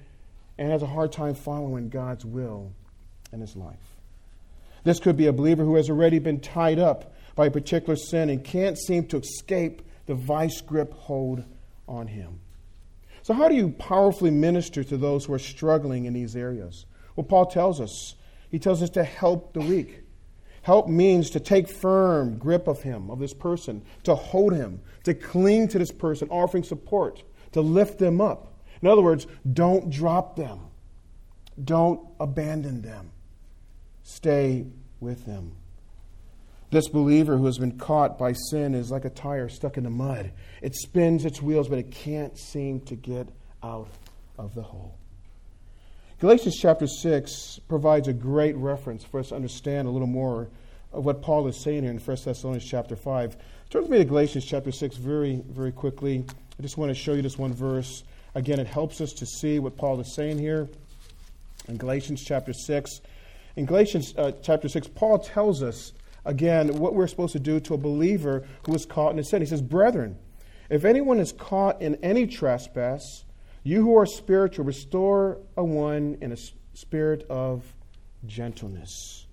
and 0.59 0.71
has 0.71 0.83
a 0.83 0.87
hard 0.87 1.13
time 1.13 1.35
following 1.35 1.89
God's 1.89 2.25
will 2.25 2.73
in 3.33 3.41
his 3.41 3.57
life. 3.57 3.77
This 4.85 5.01
could 5.01 5.17
be 5.17 5.27
a 5.27 5.33
believer 5.33 5.65
who 5.65 5.77
has 5.77 5.91
already 5.91 6.19
been 6.19 6.41
tied 6.41 6.79
up 6.79 7.15
by 7.35 7.47
a 7.47 7.51
particular 7.51 7.97
sin 7.97 8.31
and 8.31 8.45
can't 8.45 8.79
seem 8.79 9.07
to 9.07 9.19
escape 9.19 9.83
the 10.07 10.15
vice 10.15 10.61
grip 10.61 10.93
hold 10.95 11.45
on 11.87 12.07
him. 12.07 12.41
So, 13.23 13.35
how 13.35 13.49
do 13.49 13.55
you 13.55 13.71
powerfully 13.71 14.31
minister 14.31 14.83
to 14.85 14.97
those 14.97 15.27
who 15.27 15.35
are 15.35 15.39
struggling 15.39 16.07
in 16.07 16.15
these 16.15 16.35
areas? 16.35 16.87
Well, 17.17 17.25
Paul 17.25 17.47
tells 17.47 17.81
us. 17.81 18.15
He 18.51 18.59
tells 18.59 18.83
us 18.83 18.91
to 18.91 19.05
help 19.05 19.53
the 19.53 19.61
weak. 19.61 20.01
Help 20.63 20.89
means 20.89 21.31
to 21.31 21.41
take 21.41 21.69
firm 21.69 22.37
grip 22.37 22.67
of 22.67 22.83
him, 22.83 23.11
of 23.11 23.19
this 23.19 23.33
person, 23.33 23.83
to 24.05 24.15
hold 24.15 24.53
him, 24.53 24.81
to 25.05 25.15
cling 25.15 25.69
to 25.69 25.79
this 25.79 25.93
person, 25.93 26.29
offering 26.31 26.65
support, 26.65 27.23
to 27.53 27.61
lift 27.61 27.99
them 27.99 28.21
up. 28.21 28.59
In 28.83 28.89
other 28.89 29.03
words, 29.03 29.27
don't 29.53 29.91
drop 29.91 30.37
them. 30.37 30.61
Don't 31.63 32.01
abandon 32.19 32.83
them. 32.83 33.11
Stay 34.03 34.67
with 35.01 35.27
them. 35.27 35.57
This 36.71 36.89
believer 36.89 37.37
who 37.37 37.47
has 37.47 37.59
been 37.59 37.79
caught 37.79 38.17
by 38.17 38.33
sin 38.33 38.75
is 38.75 38.91
like 38.91 39.05
a 39.05 39.11
tire 39.11 39.49
stuck 39.49 39.77
in 39.77 39.85
the 39.85 39.91
mud. 39.91 40.33
It 40.63 40.77
spins 40.77 41.25
its 41.25 41.43
wheels, 41.43 41.69
but 41.69 41.79
it 41.79 41.91
can't 41.91 42.39
seem 42.39 42.81
to 42.83 42.95
get 42.95 43.29
out 43.63 43.89
of 44.39 44.55
the 44.55 44.63
hole. 44.63 44.97
Galatians 46.21 46.57
chapter 46.57 46.87
6 46.87 47.61
provides 47.67 48.07
a 48.07 48.13
great 48.13 48.55
reference 48.57 49.03
for 49.03 49.21
us 49.21 49.31
to 49.31 49.35
understand 49.35 49.89
a 49.89 49.91
little 49.91 50.07
more 50.07 50.49
of 50.93 51.05
what 51.05 51.23
Paul 51.23 51.47
is 51.49 51.61
saying 51.63 51.83
here 51.83 51.91
in 51.91 51.99
1 51.99 52.17
Thessalonians 52.25 52.65
chapter 52.65 52.95
5. 52.95 53.37
Turn 53.71 53.83
with 53.83 53.91
me 53.91 53.99
to 53.99 54.05
Galatians 54.05 54.45
chapter 54.45 54.71
6 54.71 54.97
very, 54.97 55.43
very 55.49 55.73
quickly. 55.73 56.25
I 56.61 56.63
just 56.63 56.77
want 56.77 56.91
to 56.91 56.95
show 56.95 57.15
you 57.15 57.23
this 57.23 57.39
one 57.39 57.55
verse. 57.55 58.05
Again, 58.35 58.61
it 58.61 58.67
helps 58.67 59.01
us 59.01 59.15
to 59.15 59.25
see 59.25 59.59
what 59.59 59.79
Paul 59.79 59.99
is 59.99 60.15
saying 60.15 60.39
here 60.39 60.69
in 61.69 61.79
Galatians 61.79 62.23
chapter 62.23 62.53
6. 62.53 63.01
In 63.57 63.65
Galatians 63.65 64.13
uh, 64.19 64.33
chapter 64.43 64.69
6, 64.69 64.89
Paul 64.89 65.21
tells 65.21 65.63
us, 65.63 65.95
again, 66.27 66.77
what 66.77 66.95
we're 66.95 67.07
supposed 67.07 67.33
to 67.33 67.39
do 67.39 67.61
to 67.61 67.73
a 67.73 67.79
believer 67.79 68.47
who 68.67 68.75
is 68.75 68.85
caught 68.85 69.15
in 69.15 69.19
a 69.19 69.25
sin. 69.25 69.41
He 69.41 69.47
says, 69.47 69.63
Brethren, 69.63 70.19
if 70.69 70.85
anyone 70.85 71.19
is 71.19 71.33
caught 71.33 71.81
in 71.81 71.95
any 72.03 72.27
trespass, 72.27 73.25
you 73.63 73.81
who 73.81 73.97
are 73.97 74.05
spiritual, 74.05 74.67
restore 74.67 75.39
a 75.57 75.65
one 75.65 76.19
in 76.21 76.31
a 76.31 76.37
spirit 76.75 77.25
of 77.31 77.73
gentleness. 78.27 79.25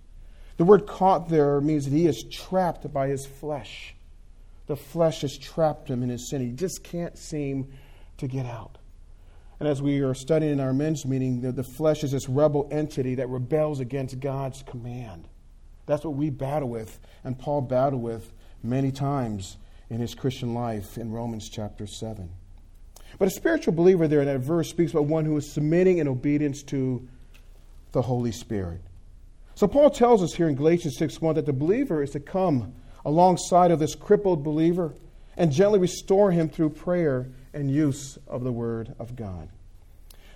The 0.56 0.64
word 0.64 0.88
caught 0.88 1.28
there 1.28 1.60
means 1.60 1.84
that 1.90 1.92
he 1.92 2.08
is 2.08 2.24
trapped 2.24 2.90
by 2.94 3.10
his 3.10 3.26
flesh. 3.26 3.97
The 4.68 4.76
flesh 4.76 5.22
has 5.22 5.38
trapped 5.38 5.90
him 5.90 6.04
in 6.04 6.10
his 6.10 6.30
sin. 6.30 6.42
He 6.42 6.52
just 6.52 6.84
can't 6.84 7.18
seem 7.18 7.72
to 8.18 8.28
get 8.28 8.46
out. 8.46 8.78
And 9.60 9.68
as 9.68 9.82
we 9.82 10.02
are 10.02 10.14
studying 10.14 10.54
in 10.54 10.60
our 10.60 10.74
men's 10.74 11.06
meeting, 11.06 11.42
the, 11.42 11.52
the 11.52 11.64
flesh 11.64 12.04
is 12.04 12.12
this 12.12 12.30
rebel 12.30 12.68
entity 12.72 13.16
that 13.16 13.28
rebels 13.28 13.80
against 13.80 14.20
God's 14.20 14.62
command. 14.64 15.28
That's 15.88 16.04
what 16.04 16.16
we 16.16 16.30
battle 16.30 16.70
with, 16.70 17.00
and 17.24 17.40
Paul 17.40 17.62
battled 17.62 18.04
with 18.04 18.34
many 18.62 18.92
times 18.92 19.58
in 19.90 20.00
his 20.00 20.14
Christian 20.14 20.54
life 20.54 20.98
in 20.98 21.12
Romans 21.12 21.50
chapter 21.50 21.88
7. 21.88 22.30
But 23.18 23.30
a 23.30 23.32
spiritual 23.32 23.74
believer 23.74 24.08
there 24.08 24.20
in 24.20 24.28
that 24.28 24.40
verse 24.40 24.70
speaks 24.70 24.92
about 24.92 25.06
one 25.06 25.26
who 25.26 25.38
is 25.38 25.50
submitting 25.50 25.98
in 25.98 26.08
obedience 26.08 26.62
to 26.64 27.08
the 27.94 28.02
Holy 28.02 28.32
Spirit. 28.32 28.82
So 29.56 29.68
Paul 29.68 29.90
tells 29.90 30.22
us 30.22 30.34
here 30.36 30.48
in 30.48 30.56
Galatians 30.56 30.98
6 30.98 31.20
1 31.20 31.36
that 31.36 31.46
the 31.46 31.54
believer 31.54 32.04
is 32.04 32.12
to 32.12 32.20
come 32.20 32.76
alongside 33.06 33.72
of 33.72 33.80
this 33.80 33.96
crippled 33.96 34.44
believer 34.44 34.94
and 35.36 35.52
gently 35.52 35.80
restore 35.80 36.32
him 36.32 36.50
through 36.50 36.70
prayer 36.70 37.28
and 37.54 37.72
use 37.72 38.18
of 38.28 38.44
the 38.44 38.52
Word 38.52 38.94
of 39.00 39.16
God. 39.16 39.50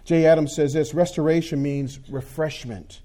J. 0.05 0.25
Adams 0.25 0.55
says 0.55 0.73
this 0.73 0.93
restoration 0.93 1.61
means 1.61 1.99
refreshment. 2.09 3.01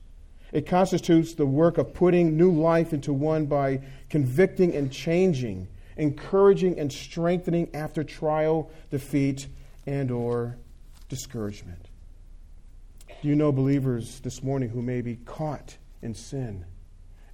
It 0.52 0.66
constitutes 0.66 1.34
the 1.34 1.46
work 1.46 1.78
of 1.78 1.92
putting 1.92 2.36
new 2.36 2.50
life 2.52 2.92
into 2.92 3.12
one 3.12 3.46
by 3.46 3.80
convicting 4.08 4.74
and 4.74 4.90
changing, 4.92 5.68
encouraging 5.96 6.78
and 6.78 6.92
strengthening 6.92 7.68
after 7.74 8.04
trial, 8.04 8.70
defeat, 8.90 9.48
and 9.86 10.10
or 10.10 10.56
discouragement. 11.08 11.88
Do 13.22 13.28
you 13.28 13.34
know 13.34 13.52
believers 13.52 14.20
this 14.20 14.42
morning 14.42 14.68
who 14.68 14.82
may 14.82 15.00
be 15.00 15.16
caught 15.16 15.76
in 16.02 16.14
sin 16.14 16.64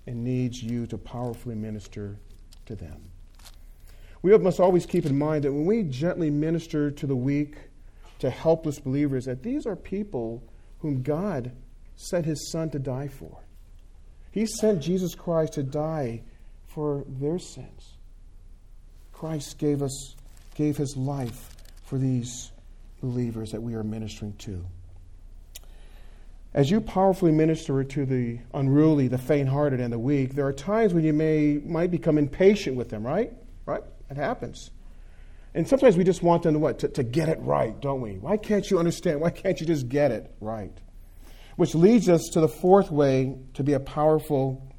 and 0.06 0.24
needs 0.24 0.62
you 0.62 0.86
to 0.86 0.98
powerfully 0.98 1.54
minister 1.54 2.18
to 2.66 2.74
them? 2.74 3.10
We 4.22 4.36
must 4.38 4.60
always 4.60 4.86
keep 4.86 5.04
in 5.04 5.18
mind 5.18 5.44
that 5.44 5.52
when 5.52 5.66
we 5.66 5.82
gently 5.82 6.30
minister 6.30 6.90
to 6.92 7.06
the 7.06 7.16
weak, 7.16 7.56
to 8.20 8.30
helpless 8.30 8.78
believers, 8.78 9.24
that 9.24 9.42
these 9.42 9.66
are 9.66 9.74
people 9.74 10.42
whom 10.78 11.02
God 11.02 11.50
sent 11.96 12.24
his 12.24 12.50
son 12.50 12.70
to 12.70 12.78
die 12.78 13.08
for. 13.08 13.38
He 14.30 14.46
sent 14.46 14.80
Jesus 14.80 15.14
Christ 15.14 15.54
to 15.54 15.62
die 15.62 16.22
for 16.68 17.04
their 17.06 17.38
sins. 17.38 17.94
Christ 19.12 19.58
gave 19.58 19.82
us 19.82 20.16
gave 20.54 20.76
his 20.76 20.96
life 20.96 21.50
for 21.84 21.98
these 21.98 22.52
believers 23.00 23.50
that 23.50 23.62
we 23.62 23.74
are 23.74 23.82
ministering 23.82 24.34
to. 24.34 24.64
As 26.54 26.70
you 26.70 26.80
powerfully 26.80 27.32
minister 27.32 27.82
to 27.82 28.04
the 28.04 28.38
unruly, 28.52 29.08
the 29.08 29.18
faint 29.18 29.48
hearted, 29.48 29.80
and 29.80 29.92
the 29.92 29.98
weak, 29.98 30.34
there 30.34 30.46
are 30.46 30.52
times 30.52 30.92
when 30.92 31.04
you 31.04 31.12
may 31.12 31.60
might 31.64 31.90
become 31.90 32.18
impatient 32.18 32.76
with 32.76 32.90
them, 32.90 33.06
right? 33.06 33.32
Right? 33.64 33.82
It 34.10 34.16
happens. 34.16 34.70
And 35.54 35.66
sometimes 35.66 35.96
we 35.96 36.04
just 36.04 36.22
want 36.22 36.42
them 36.42 36.54
to 36.54 36.58
what? 36.58 36.80
To, 36.80 36.88
to 36.88 37.02
get 37.02 37.28
it 37.28 37.38
right, 37.40 37.78
don't 37.80 38.00
we? 38.00 38.12
Why 38.18 38.36
can't 38.36 38.70
you 38.70 38.78
understand? 38.78 39.20
Why 39.20 39.30
can't 39.30 39.60
you 39.60 39.66
just 39.66 39.88
get 39.88 40.10
it 40.10 40.34
right? 40.40 40.76
Which 41.56 41.74
leads 41.74 42.08
us 42.08 42.22
to 42.32 42.40
the 42.40 42.48
fourth 42.48 42.90
way 42.90 43.36
to 43.54 43.62
be 43.62 43.72
a 43.72 43.80
powerful 43.80 44.74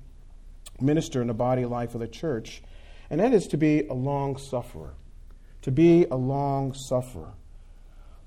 minister 0.79 1.21
in 1.21 1.27
the 1.27 1.33
body 1.33 1.65
life 1.65 1.95
of 1.95 2.01
the 2.01 2.07
church, 2.07 2.61
and 3.09 3.19
that 3.19 3.33
is 3.33 3.47
to 3.47 3.57
be 3.57 3.87
a 3.87 3.93
long 3.93 4.37
sufferer 4.37 4.93
to 5.63 5.71
be 5.71 6.05
a 6.11 6.15
long 6.15 6.73
sufferer. 6.73 7.33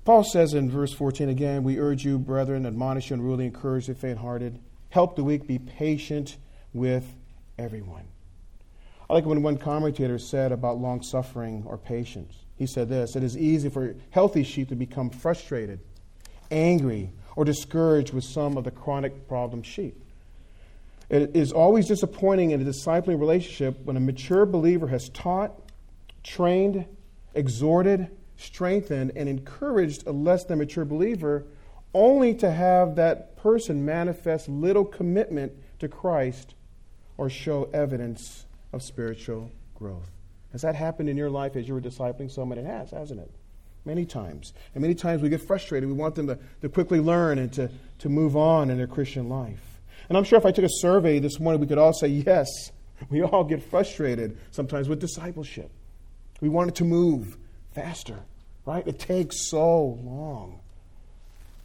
Paul 0.07 0.23
says 0.23 0.53
in 0.53 0.71
verse 0.71 0.93
14 0.93 1.27
again, 1.27 1.65
We 1.65 1.79
urge 1.79 2.05
you, 2.05 2.17
brethren, 2.17 2.65
admonish 2.65 3.09
you, 3.09 3.15
and 3.15 3.27
really 3.27 3.45
encourage 3.45 3.87
the 3.87 3.93
faint 3.93 4.19
hearted, 4.19 4.57
help 4.87 5.17
the 5.17 5.23
weak, 5.25 5.45
be 5.45 5.59
patient 5.59 6.37
with 6.71 7.13
everyone. 7.59 8.05
I 9.09 9.15
like 9.15 9.25
when 9.25 9.43
one 9.43 9.57
commentator 9.57 10.17
said 10.17 10.53
about 10.53 10.77
long 10.77 11.03
suffering 11.03 11.63
or 11.65 11.77
patience. 11.77 12.33
He 12.55 12.67
said 12.67 12.87
this 12.87 13.17
It 13.17 13.23
is 13.23 13.37
easy 13.37 13.67
for 13.67 13.95
healthy 14.11 14.43
sheep 14.43 14.69
to 14.69 14.77
become 14.77 15.09
frustrated, 15.09 15.81
angry, 16.51 17.11
or 17.35 17.43
discouraged 17.43 18.13
with 18.13 18.23
some 18.23 18.55
of 18.55 18.63
the 18.63 18.71
chronic 18.71 19.27
problem 19.27 19.61
sheep. 19.61 20.01
It 21.09 21.35
is 21.35 21.51
always 21.51 21.85
disappointing 21.85 22.51
in 22.51 22.61
a 22.61 22.63
discipling 22.63 23.19
relationship 23.19 23.83
when 23.83 23.97
a 23.97 23.99
mature 23.99 24.45
believer 24.45 24.87
has 24.87 25.09
taught, 25.09 25.51
trained, 26.23 26.85
exhorted, 27.33 28.09
strengthened, 28.37 29.11
and 29.15 29.27
encouraged 29.27 30.05
a 30.07 30.11
less 30.11 30.45
than 30.45 30.59
mature 30.59 30.85
believer, 30.85 31.45
only 31.93 32.33
to 32.35 32.51
have 32.51 32.95
that 32.95 33.35
person 33.37 33.83
manifest 33.83 34.47
little 34.47 34.85
commitment 34.85 35.51
to 35.79 35.87
Christ 35.87 36.53
or 37.17 37.29
show 37.29 37.69
evidence 37.73 38.45
of 38.71 38.83
spiritual 38.83 39.51
growth. 39.75 40.11
Has 40.51 40.61
that 40.61 40.75
happened 40.75 41.09
in 41.09 41.17
your 41.17 41.29
life 41.29 41.55
as 41.55 41.67
you 41.67 41.73
were 41.73 41.81
discipling 41.81 42.31
someone? 42.31 42.57
It 42.57 42.65
has, 42.65 42.91
hasn't 42.91 43.19
it? 43.19 43.31
Many 43.85 44.05
times. 44.05 44.53
And 44.73 44.81
many 44.81 44.95
times 44.95 45.21
we 45.21 45.29
get 45.29 45.41
frustrated. 45.41 45.89
We 45.89 45.95
want 45.95 46.15
them 46.15 46.27
to, 46.27 46.37
to 46.61 46.69
quickly 46.69 46.99
learn 46.99 47.39
and 47.39 47.51
to, 47.53 47.69
to 47.99 48.09
move 48.09 48.35
on 48.35 48.69
in 48.69 48.77
their 48.77 48.87
Christian 48.87 49.29
life. 49.29 49.79
And 50.09 50.17
I'm 50.17 50.23
sure 50.23 50.37
if 50.37 50.45
I 50.45 50.51
took 50.51 50.65
a 50.65 50.69
survey 50.69 51.19
this 51.19 51.39
morning, 51.39 51.59
we 51.59 51.67
could 51.67 51.77
all 51.77 51.93
say, 51.93 52.07
yes, 52.07 52.47
we 53.09 53.23
all 53.23 53.43
get 53.43 53.63
frustrated 53.63 54.37
sometimes 54.51 54.87
with 54.87 54.99
discipleship. 54.99 55.71
We 56.41 56.49
want 56.49 56.69
it 56.69 56.75
to 56.75 56.85
move 56.85 57.37
faster, 57.77 58.19
right? 58.65 58.87
It 58.87 58.97
takes 58.97 59.49
so 59.49 59.99
long. 60.03 60.59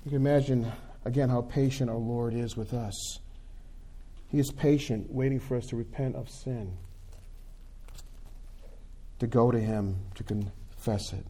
You 0.05 0.11
can 0.11 0.21
imagine, 0.21 0.71
again, 1.07 1.31
how 1.31 1.41
patient 1.43 1.89
our 1.89 1.97
Lord 1.97 2.35
is 2.35 2.55
with 2.55 2.75
us. 2.75 3.19
He 4.29 4.39
is 4.39 4.51
patient, 4.51 5.11
waiting 5.11 5.41
for 5.41 5.57
us 5.57 5.67
to 5.69 5.77
repent 5.77 6.17
of 6.17 6.29
sin, 6.29 6.77
to 9.21 9.27
go 9.27 9.51
to 9.51 9.59
Him, 9.59 9.97
to 10.17 10.23
confess 10.23 11.13
it. 11.13 11.25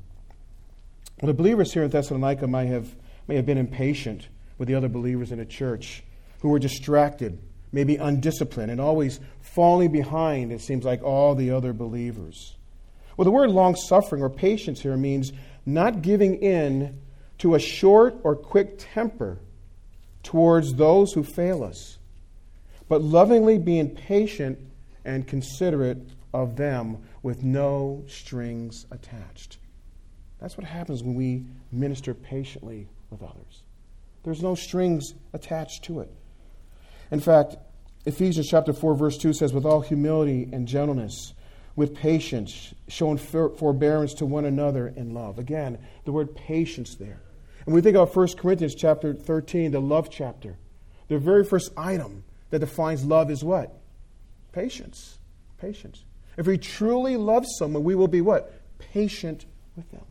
Well, 1.20 1.28
the 1.28 1.34
believers 1.34 1.72
here 1.72 1.84
in 1.84 1.90
Thessalonica 1.90 2.48
might 2.48 2.66
have, 2.66 2.88
may 3.28 3.36
have 3.36 3.46
been 3.46 3.58
impatient 3.58 4.26
with 4.58 4.66
the 4.66 4.74
other 4.74 4.88
believers 4.88 5.30
in 5.30 5.38
the 5.38 5.44
church 5.44 6.02
who 6.40 6.48
were 6.48 6.58
distracted, 6.58 7.38
maybe 7.70 7.96
undisciplined, 7.96 8.70
and 8.70 8.80
always 8.80 9.20
falling 9.42 9.92
behind, 9.92 10.50
it 10.50 10.60
seems 10.60 10.84
like, 10.84 11.04
all 11.04 11.36
the 11.36 11.52
other 11.52 11.72
believers. 11.72 12.56
Well, 13.16 13.24
the 13.24 13.30
word 13.30 13.50
long 13.50 13.76
suffering 13.76 14.22
or 14.22 14.30
patience 14.30 14.80
here 14.80 14.96
means 14.96 15.32
not 15.66 16.02
giving 16.02 16.36
in 16.36 17.00
to 17.38 17.54
a 17.54 17.58
short 17.58 18.16
or 18.22 18.36
quick 18.36 18.76
temper 18.78 19.38
towards 20.22 20.74
those 20.74 21.12
who 21.12 21.22
fail 21.22 21.64
us, 21.64 21.98
but 22.88 23.02
lovingly 23.02 23.58
being 23.58 23.90
patient 23.90 24.58
and 25.04 25.26
considerate 25.26 25.98
of 26.32 26.56
them 26.56 26.98
with 27.22 27.42
no 27.42 28.04
strings 28.06 28.86
attached. 28.90 29.58
That's 30.40 30.56
what 30.56 30.66
happens 30.66 31.02
when 31.02 31.14
we 31.14 31.44
minister 31.70 32.14
patiently 32.14 32.88
with 33.10 33.22
others. 33.22 33.62
There's 34.24 34.42
no 34.42 34.54
strings 34.54 35.14
attached 35.32 35.84
to 35.84 36.00
it. 36.00 36.10
In 37.10 37.20
fact, 37.20 37.56
Ephesians 38.06 38.48
chapter 38.48 38.72
4 38.72 38.94
verse 38.94 39.18
2 39.18 39.32
says 39.32 39.52
with 39.52 39.64
all 39.64 39.80
humility 39.80 40.48
and 40.52 40.66
gentleness 40.66 41.34
with 41.74 41.94
patience, 41.94 42.74
showing 42.88 43.18
forbearance 43.18 44.14
to 44.14 44.26
one 44.26 44.44
another 44.44 44.88
in 44.88 45.14
love. 45.14 45.38
Again, 45.38 45.78
the 46.04 46.12
word 46.12 46.34
patience 46.34 46.96
there. 46.96 47.22
And 47.64 47.74
we 47.74 47.80
think 47.80 47.96
of 47.96 48.14
1 48.14 48.28
Corinthians 48.36 48.74
chapter 48.74 49.14
13, 49.14 49.70
the 49.70 49.80
love 49.80 50.10
chapter. 50.10 50.58
The 51.08 51.18
very 51.18 51.44
first 51.44 51.72
item 51.76 52.24
that 52.50 52.58
defines 52.58 53.04
love 53.04 53.30
is 53.30 53.42
what? 53.42 53.80
Patience. 54.52 55.18
Patience. 55.58 56.04
If 56.36 56.46
we 56.46 56.58
truly 56.58 57.16
love 57.16 57.46
someone, 57.58 57.84
we 57.84 57.94
will 57.94 58.08
be 58.08 58.20
what? 58.20 58.52
Patient 58.78 59.46
with 59.76 59.90
them. 59.90 60.04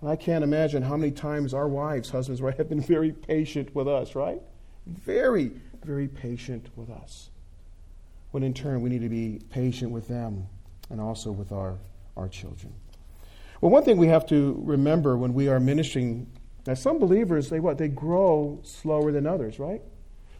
And 0.00 0.10
I 0.10 0.16
can't 0.16 0.44
imagine 0.44 0.82
how 0.82 0.96
many 0.96 1.12
times 1.12 1.54
our 1.54 1.68
wives, 1.68 2.10
husbands, 2.10 2.42
right, 2.42 2.56
have 2.56 2.68
been 2.68 2.80
very 2.80 3.12
patient 3.12 3.74
with 3.74 3.88
us, 3.88 4.14
right? 4.14 4.40
Very, 4.86 5.52
very 5.84 6.08
patient 6.08 6.68
with 6.76 6.90
us. 6.90 7.30
When 8.30 8.42
in 8.42 8.54
turn, 8.54 8.82
we 8.82 8.90
need 8.90 9.02
to 9.02 9.08
be 9.08 9.40
patient 9.50 9.90
with 9.92 10.08
them 10.08 10.48
and 10.90 11.00
also 11.00 11.30
with 11.30 11.52
our, 11.52 11.78
our 12.16 12.28
children. 12.28 12.72
Well, 13.60 13.70
one 13.70 13.84
thing 13.84 13.96
we 13.96 14.08
have 14.08 14.26
to 14.26 14.60
remember 14.64 15.16
when 15.16 15.34
we 15.34 15.48
are 15.48 15.58
ministering 15.58 16.26
that 16.64 16.78
some 16.78 16.98
believers, 16.98 17.48
they 17.48 17.60
what? 17.60 17.78
They 17.78 17.88
grow 17.88 18.60
slower 18.62 19.12
than 19.12 19.26
others, 19.26 19.58
right? 19.58 19.82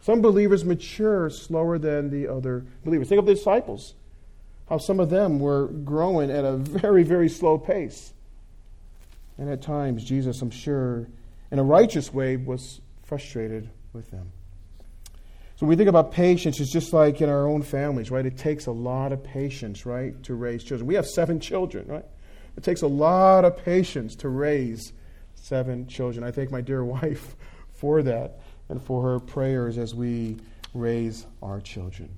Some 0.01 0.21
believers 0.21 0.63
mature 0.63 1.29
slower 1.29 1.77
than 1.77 2.09
the 2.09 2.27
other 2.27 2.65
believers. 2.83 3.09
Think 3.09 3.19
of 3.19 3.25
the 3.25 3.33
disciples, 3.33 3.95
how 4.69 4.77
some 4.77 4.99
of 4.99 5.09
them 5.09 5.39
were 5.39 5.67
growing 5.67 6.29
at 6.29 6.45
a 6.45 6.57
very, 6.57 7.03
very 7.03 7.29
slow 7.29 7.57
pace. 7.57 8.13
And 9.37 9.49
at 9.49 9.61
times, 9.61 10.03
Jesus, 10.03 10.41
I'm 10.41 10.51
sure, 10.51 11.07
in 11.51 11.59
a 11.59 11.63
righteous 11.63 12.13
way, 12.13 12.37
was 12.37 12.81
frustrated 13.03 13.69
with 13.93 14.11
them. 14.11 14.31
So 15.57 15.65
we 15.65 15.75
think 15.75 15.89
about 15.89 16.11
patience, 16.11 16.59
it's 16.59 16.71
just 16.71 16.93
like 16.93 17.19
in 17.19 17.29
our 17.29 17.47
own 17.47 17.63
families, 17.63 18.11
right? 18.11 18.25
It 18.25 18.37
takes 18.37 18.67
a 18.67 18.71
lot 18.71 19.11
of 19.11 19.23
patience, 19.23 19.87
right, 19.87 20.21
to 20.23 20.35
raise 20.35 20.63
children. 20.63 20.85
We 20.85 20.93
have 20.93 21.07
seven 21.07 21.39
children, 21.39 21.87
right? 21.87 22.05
It 22.55 22.63
takes 22.63 22.83
a 22.83 22.87
lot 22.87 23.43
of 23.43 23.57
patience 23.57 24.15
to 24.17 24.29
raise 24.29 24.93
seven 25.33 25.87
children. 25.87 26.23
I 26.23 26.29
thank 26.29 26.51
my 26.51 26.61
dear 26.61 26.83
wife 26.85 27.35
for 27.73 28.03
that 28.03 28.39
and 28.69 28.81
for 28.83 29.01
her 29.01 29.19
prayers 29.19 29.79
as 29.79 29.95
we 29.95 30.37
raise 30.75 31.25
our 31.41 31.59
children. 31.59 32.09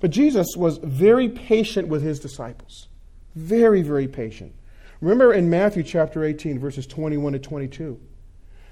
But 0.00 0.12
Jesus 0.12 0.46
was 0.56 0.78
very 0.78 1.28
patient 1.28 1.88
with 1.88 2.02
his 2.02 2.20
disciples. 2.20 2.86
Very, 3.34 3.82
very 3.82 4.06
patient. 4.06 4.54
Remember 5.00 5.34
in 5.34 5.50
Matthew 5.50 5.82
chapter 5.82 6.22
18, 6.22 6.60
verses 6.60 6.86
21 6.86 7.32
to 7.32 7.38
22. 7.40 8.00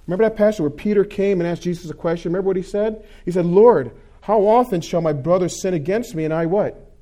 Remember 0.07 0.25
that 0.25 0.37
passage 0.37 0.61
where 0.61 0.71
Peter 0.71 1.05
came 1.05 1.41
and 1.41 1.49
asked 1.49 1.63
Jesus 1.63 1.91
a 1.91 1.95
question? 1.95 2.33
Remember 2.33 2.49
what 2.49 2.57
he 2.57 2.63
said? 2.63 3.05
He 3.25 3.31
said, 3.31 3.47
Lord, 3.47 3.91
how 4.21 4.47
often 4.47 4.81
shall 4.81 5.01
my 5.01 5.13
brother 5.13 5.49
sin 5.49 5.75
against 5.75 6.15
me 6.15 6.25
and 6.25 6.33
I 6.33 6.47
what? 6.47 6.93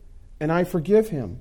And 0.41 0.51
I 0.51 0.65
forgive 0.65 1.09
him. 1.09 1.39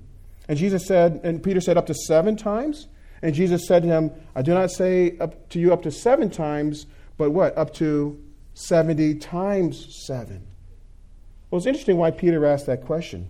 And 0.47 0.57
Jesus 0.57 0.85
said, 0.85 1.21
and 1.23 1.41
Peter 1.41 1.61
said, 1.61 1.77
up 1.77 1.87
to 1.87 1.93
seven 1.93 2.35
times? 2.35 2.87
And 3.21 3.33
Jesus 3.33 3.65
said 3.67 3.83
to 3.83 3.87
him, 3.87 4.11
I 4.35 4.41
do 4.41 4.53
not 4.53 4.71
say 4.71 5.17
up 5.19 5.49
to 5.49 5.59
you 5.59 5.71
up 5.71 5.83
to 5.83 5.91
seven 5.91 6.29
times, 6.29 6.85
but 7.17 7.31
what? 7.31 7.57
Up 7.57 7.73
to 7.75 8.21
70 8.55 9.15
times 9.15 10.05
seven. 10.05 10.45
Well, 11.49 11.57
it's 11.57 11.67
interesting 11.67 11.97
why 11.97 12.11
Peter 12.11 12.45
asked 12.45 12.65
that 12.65 12.85
question. 12.85 13.29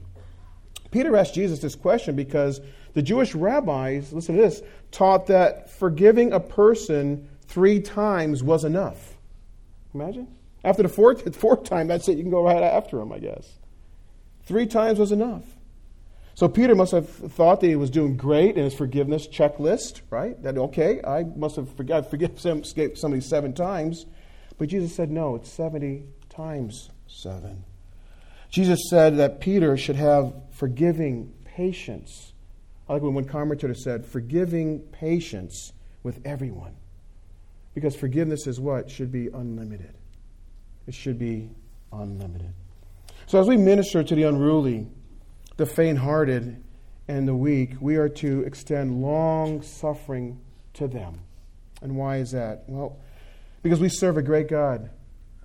Peter 0.89 1.15
asked 1.15 1.35
Jesus 1.35 1.59
this 1.59 1.75
question 1.75 2.15
because 2.15 2.61
the 2.93 3.01
Jewish 3.01 3.35
rabbis, 3.35 4.13
listen 4.13 4.35
to 4.35 4.41
this, 4.41 4.61
taught 4.91 5.27
that 5.27 5.69
forgiving 5.69 6.33
a 6.33 6.39
person 6.39 7.27
three 7.47 7.79
times 7.79 8.43
was 8.43 8.63
enough. 8.63 9.15
Imagine? 9.93 10.27
After 10.63 10.83
the 10.83 10.89
fourth, 10.89 11.35
fourth 11.39 11.63
time, 11.63 11.87
that's 11.87 12.07
it. 12.07 12.17
You 12.17 12.23
can 12.23 12.31
go 12.31 12.43
right 12.43 12.63
after 12.63 12.99
him, 12.99 13.11
I 13.11 13.19
guess. 13.19 13.59
Three 14.45 14.65
times 14.65 14.99
was 14.99 15.11
enough. 15.11 15.43
So 16.35 16.47
Peter 16.47 16.73
must 16.73 16.91
have 16.93 17.07
thought 17.07 17.61
that 17.61 17.67
he 17.67 17.75
was 17.75 17.91
doing 17.91 18.17
great 18.17 18.57
in 18.57 18.63
his 18.63 18.73
forgiveness 18.73 19.27
checklist, 19.27 20.01
right? 20.09 20.41
That, 20.41 20.57
okay, 20.57 20.99
I 21.03 21.23
must 21.23 21.57
have 21.57 21.71
forgiven 21.75 22.03
forgive 22.03 22.39
somebody 22.39 23.21
seven 23.21 23.53
times. 23.53 24.05
But 24.57 24.69
Jesus 24.69 24.95
said, 24.95 25.11
no, 25.11 25.35
it's 25.35 25.51
70 25.51 26.05
times 26.29 26.89
seven. 27.07 27.63
Jesus 28.49 28.79
said 28.89 29.17
that 29.17 29.41
Peter 29.41 29.77
should 29.77 29.95
have 29.95 30.33
forgiving 30.51 31.33
patience. 31.43 32.33
I 32.87 32.93
like 32.93 33.01
when 33.01 33.13
one 33.13 33.25
commentator 33.25 33.73
said, 33.73 34.05
forgiving 34.05 34.79
patience 34.79 35.71
with 36.01 36.19
everyone. 36.25 36.75
Because 37.73 37.95
forgiveness 37.95 38.47
is 38.47 38.59
what? 38.59 38.89
Should 38.89 39.11
be 39.11 39.27
unlimited. 39.27 39.93
It 40.87 40.93
should 40.93 41.17
be 41.17 41.49
unlimited. 41.91 42.53
So 43.25 43.39
as 43.39 43.47
we 43.47 43.57
minister 43.57 44.03
to 44.03 44.15
the 44.15 44.23
unruly, 44.23 44.87
the 45.57 45.65
faint 45.65 45.97
hearted, 45.97 46.63
and 47.07 47.27
the 47.27 47.35
weak, 47.35 47.75
we 47.79 47.97
are 47.97 48.09
to 48.09 48.41
extend 48.41 49.01
long 49.01 49.61
suffering 49.61 50.39
to 50.73 50.87
them. 50.87 51.19
And 51.81 51.95
why 51.95 52.17
is 52.17 52.31
that? 52.31 52.63
Well, 52.67 52.97
because 53.61 53.79
we 53.79 53.89
serve 53.89 54.17
a 54.17 54.21
great 54.21 54.47
God 54.47 54.89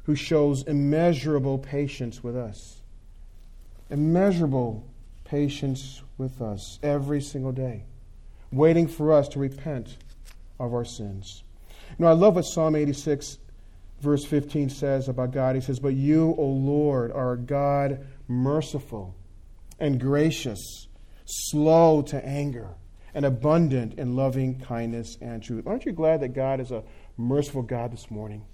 who 0.05 0.15
shows 0.15 0.63
immeasurable 0.67 1.59
patience 1.59 2.23
with 2.23 2.37
us. 2.37 2.83
Immeasurable 3.91 4.87
patience 5.25 6.03
with 6.17 6.41
us 6.41 6.79
every 6.83 7.21
single 7.21 7.53
day, 7.53 7.85
waiting 8.51 8.87
for 8.87 9.13
us 9.13 9.29
to 9.29 9.39
repent 9.39 9.97
of 10.59 10.73
our 10.73 10.85
sins. 10.85 11.43
You 11.91 12.05
know, 12.05 12.09
I 12.09 12.13
love 12.13 12.37
what 12.37 12.43
Psalm 12.43 12.77
86, 12.77 13.39
verse 14.01 14.25
15 14.25 14.71
says 14.71 15.09
about 15.09 15.33
God. 15.33 15.55
He 15.55 15.61
says, 15.61 15.81
But 15.81 15.95
you, 15.95 16.35
O 16.39 16.45
Lord, 16.45 17.13
are 17.13 17.33
a 17.33 17.39
God 17.39 18.07
merciful 18.27 19.15
and 19.79 20.01
gracious, 20.01 20.89
slow 21.25 22.03
to 22.03 22.25
anger, 22.25 22.75
and 23.15 23.25
abundant 23.25 23.99
in 23.99 24.15
loving 24.15 24.61
kindness 24.61 25.17
and 25.21 25.43
truth. 25.43 25.67
Aren't 25.67 25.87
you 25.87 25.93
glad 25.93 26.21
that 26.21 26.29
God 26.29 26.61
is 26.61 26.71
a 26.71 26.85
merciful 27.17 27.63
God 27.63 27.93
this 27.93 28.11
morning? 28.11 28.45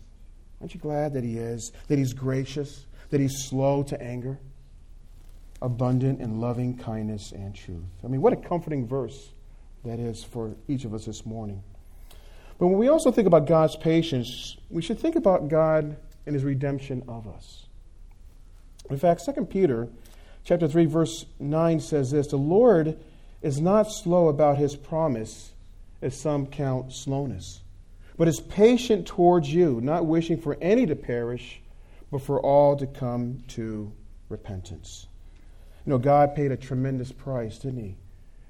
Aren't 0.60 0.74
you 0.74 0.80
glad 0.80 1.14
that 1.14 1.24
He 1.24 1.36
is, 1.36 1.72
that 1.88 1.98
He's 1.98 2.14
gracious, 2.14 2.86
that 3.10 3.20
He's 3.20 3.46
slow 3.48 3.82
to 3.84 4.00
anger, 4.00 4.38
abundant 5.60 6.20
in 6.20 6.40
loving 6.40 6.78
kindness 6.78 7.32
and 7.32 7.54
truth? 7.54 7.84
I 8.04 8.08
mean, 8.08 8.22
what 8.22 8.32
a 8.32 8.36
comforting 8.36 8.86
verse 8.86 9.32
that 9.84 9.98
is 9.98 10.24
for 10.24 10.56
each 10.68 10.84
of 10.84 10.94
us 10.94 11.04
this 11.04 11.26
morning. 11.26 11.62
But 12.64 12.68
when 12.68 12.78
we 12.78 12.88
also 12.88 13.12
think 13.12 13.26
about 13.26 13.46
God's 13.46 13.76
patience, 13.76 14.56
we 14.70 14.80
should 14.80 14.98
think 14.98 15.16
about 15.16 15.48
God 15.48 15.98
and 16.24 16.34
his 16.34 16.44
redemption 16.44 17.02
of 17.06 17.28
us. 17.28 17.66
In 18.88 18.96
fact, 18.96 19.20
2 19.22 19.44
Peter 19.44 19.88
chapter 20.44 20.66
3 20.66 20.86
verse 20.86 21.26
9 21.38 21.78
says 21.78 22.10
this, 22.10 22.28
"The 22.28 22.38
Lord 22.38 22.96
is 23.42 23.60
not 23.60 23.92
slow 23.92 24.28
about 24.28 24.56
his 24.56 24.76
promise, 24.76 25.52
as 26.00 26.16
some 26.16 26.46
count 26.46 26.94
slowness, 26.94 27.60
but 28.16 28.28
is 28.28 28.40
patient 28.40 29.06
towards 29.06 29.52
you, 29.52 29.82
not 29.82 30.06
wishing 30.06 30.38
for 30.38 30.56
any 30.62 30.86
to 30.86 30.96
perish, 30.96 31.60
but 32.10 32.22
for 32.22 32.40
all 32.40 32.76
to 32.76 32.86
come 32.86 33.42
to 33.48 33.92
repentance." 34.30 35.06
You 35.84 35.90
know, 35.90 35.98
God 35.98 36.34
paid 36.34 36.50
a 36.50 36.56
tremendous 36.56 37.12
price, 37.12 37.58
didn't 37.58 37.84
He? 37.84 37.96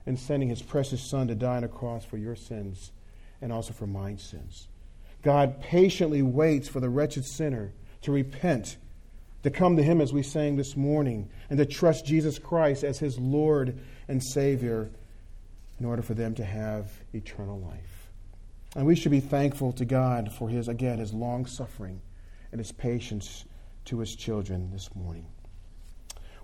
In 0.06 0.16
sending 0.16 0.50
His 0.50 0.62
precious 0.62 1.02
Son 1.02 1.26
to 1.26 1.34
die 1.34 1.56
on 1.56 1.64
a 1.64 1.68
cross 1.68 2.04
for 2.04 2.16
your 2.16 2.36
sins 2.36 2.92
and 3.44 3.52
also 3.52 3.74
for 3.74 3.86
my 3.86 4.16
sins. 4.16 4.68
God 5.22 5.60
patiently 5.60 6.22
waits 6.22 6.66
for 6.66 6.80
the 6.80 6.88
wretched 6.88 7.26
sinner 7.26 7.74
to 8.00 8.10
repent, 8.10 8.78
to 9.42 9.50
come 9.50 9.76
to 9.76 9.82
Him 9.82 10.00
as 10.00 10.14
we 10.14 10.22
sang 10.22 10.56
this 10.56 10.76
morning, 10.76 11.28
and 11.50 11.58
to 11.58 11.66
trust 11.66 12.06
Jesus 12.06 12.38
Christ 12.38 12.84
as 12.84 12.98
His 12.98 13.18
Lord 13.18 13.78
and 14.08 14.24
Savior 14.24 14.90
in 15.78 15.84
order 15.84 16.00
for 16.00 16.14
them 16.14 16.34
to 16.36 16.44
have 16.44 16.90
eternal 17.12 17.60
life. 17.60 18.08
And 18.76 18.86
we 18.86 18.96
should 18.96 19.12
be 19.12 19.20
thankful 19.20 19.72
to 19.74 19.84
God 19.84 20.32
for 20.32 20.48
His, 20.48 20.66
again, 20.66 20.98
His 20.98 21.12
long 21.12 21.44
suffering 21.44 22.00
and 22.50 22.58
His 22.58 22.72
patience 22.72 23.44
to 23.84 23.98
His 23.98 24.16
children 24.16 24.70
this 24.72 24.88
morning. 24.94 25.26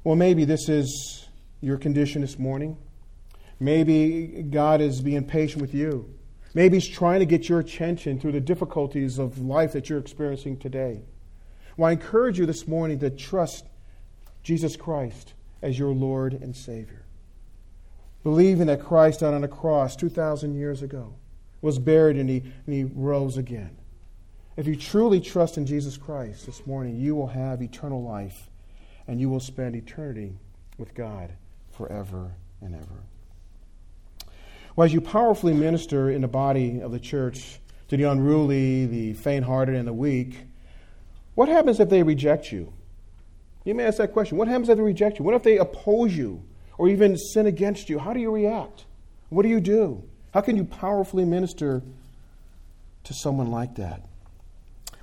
Well, 0.04 0.16
maybe 0.16 0.44
this 0.44 0.68
is 0.68 1.26
your 1.62 1.78
condition 1.78 2.20
this 2.20 2.38
morning. 2.38 2.76
Maybe 3.58 4.44
God 4.50 4.82
is 4.82 5.00
being 5.00 5.24
patient 5.24 5.62
with 5.62 5.72
you. 5.72 6.14
Maybe 6.54 6.76
He's 6.76 6.88
trying 6.88 7.20
to 7.20 7.26
get 7.26 7.48
your 7.48 7.60
attention 7.60 8.18
through 8.18 8.32
the 8.32 8.40
difficulties 8.40 9.18
of 9.18 9.38
life 9.38 9.72
that 9.72 9.88
you're 9.88 9.98
experiencing 9.98 10.56
today. 10.58 11.02
Well, 11.76 11.88
I 11.88 11.92
encourage 11.92 12.38
you 12.38 12.46
this 12.46 12.66
morning 12.66 12.98
to 13.00 13.10
trust 13.10 13.66
Jesus 14.42 14.76
Christ 14.76 15.34
as 15.62 15.78
your 15.78 15.92
Lord 15.94 16.34
and 16.34 16.56
Savior. 16.56 17.04
Believing 18.22 18.66
that 18.66 18.82
Christ 18.82 19.20
died 19.20 19.34
on 19.34 19.44
a 19.44 19.48
cross 19.48 19.96
2,000 19.96 20.54
years 20.54 20.82
ago, 20.82 21.14
was 21.62 21.78
buried, 21.78 22.16
and 22.16 22.28
he, 22.28 22.42
and 22.66 22.74
he 22.74 22.84
rose 22.84 23.36
again. 23.36 23.76
If 24.56 24.66
you 24.66 24.76
truly 24.76 25.20
trust 25.20 25.56
in 25.56 25.64
Jesus 25.64 25.96
Christ 25.96 26.44
this 26.44 26.66
morning, 26.66 26.96
you 26.96 27.14
will 27.14 27.28
have 27.28 27.62
eternal 27.62 28.02
life 28.02 28.50
and 29.06 29.20
you 29.20 29.28
will 29.28 29.40
spend 29.40 29.74
eternity 29.74 30.38
with 30.78 30.94
God 30.94 31.32
forever 31.70 32.32
and 32.60 32.74
ever. 32.74 33.04
As 34.82 34.94
you 34.94 35.00
powerfully 35.00 35.52
minister 35.52 36.10
in 36.10 36.22
the 36.22 36.28
body 36.28 36.80
of 36.80 36.90
the 36.90 36.98
church 36.98 37.60
to 37.88 37.96
the 37.96 38.04
unruly, 38.04 38.86
the 38.86 39.12
faint 39.12 39.44
hearted, 39.44 39.74
and 39.74 39.86
the 39.86 39.92
weak, 39.92 40.36
what 41.34 41.48
happens 41.48 41.80
if 41.80 41.90
they 41.90 42.02
reject 42.02 42.50
you? 42.50 42.72
You 43.64 43.74
may 43.74 43.84
ask 43.84 43.98
that 43.98 44.12
question. 44.12 44.38
What 44.38 44.48
happens 44.48 44.68
if 44.68 44.78
they 44.78 44.82
reject 44.82 45.18
you? 45.18 45.24
What 45.24 45.34
if 45.34 45.42
they 45.42 45.58
oppose 45.58 46.16
you 46.16 46.42
or 46.78 46.88
even 46.88 47.16
sin 47.18 47.46
against 47.46 47.90
you? 47.90 47.98
How 47.98 48.14
do 48.14 48.20
you 48.20 48.30
react? 48.30 48.86
What 49.28 49.42
do 49.42 49.48
you 49.48 49.60
do? 49.60 50.02
How 50.32 50.40
can 50.40 50.56
you 50.56 50.64
powerfully 50.64 51.24
minister 51.24 51.82
to 53.04 53.14
someone 53.14 53.50
like 53.50 53.74
that? 53.74 54.02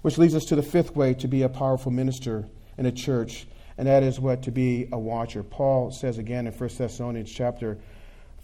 Which 0.02 0.18
leads 0.18 0.34
us 0.34 0.46
to 0.46 0.56
the 0.56 0.64
fifth 0.64 0.96
way 0.96 1.14
to 1.16 1.28
be 1.28 1.44
a 1.44 1.50
powerful 1.50 1.92
minister 1.92 2.48
in 2.78 2.86
a 2.86 2.92
church, 2.92 3.48
and 3.78 3.88
that 3.88 4.02
is 4.02 4.20
what? 4.20 4.42
To 4.44 4.52
be 4.52 4.88
a 4.92 4.98
watcher. 4.98 5.44
Paul 5.44 5.92
says 5.92 6.18
again 6.18 6.48
in 6.48 6.54
1 6.54 6.70
Thessalonians 6.78 7.32
chapter 7.32 7.78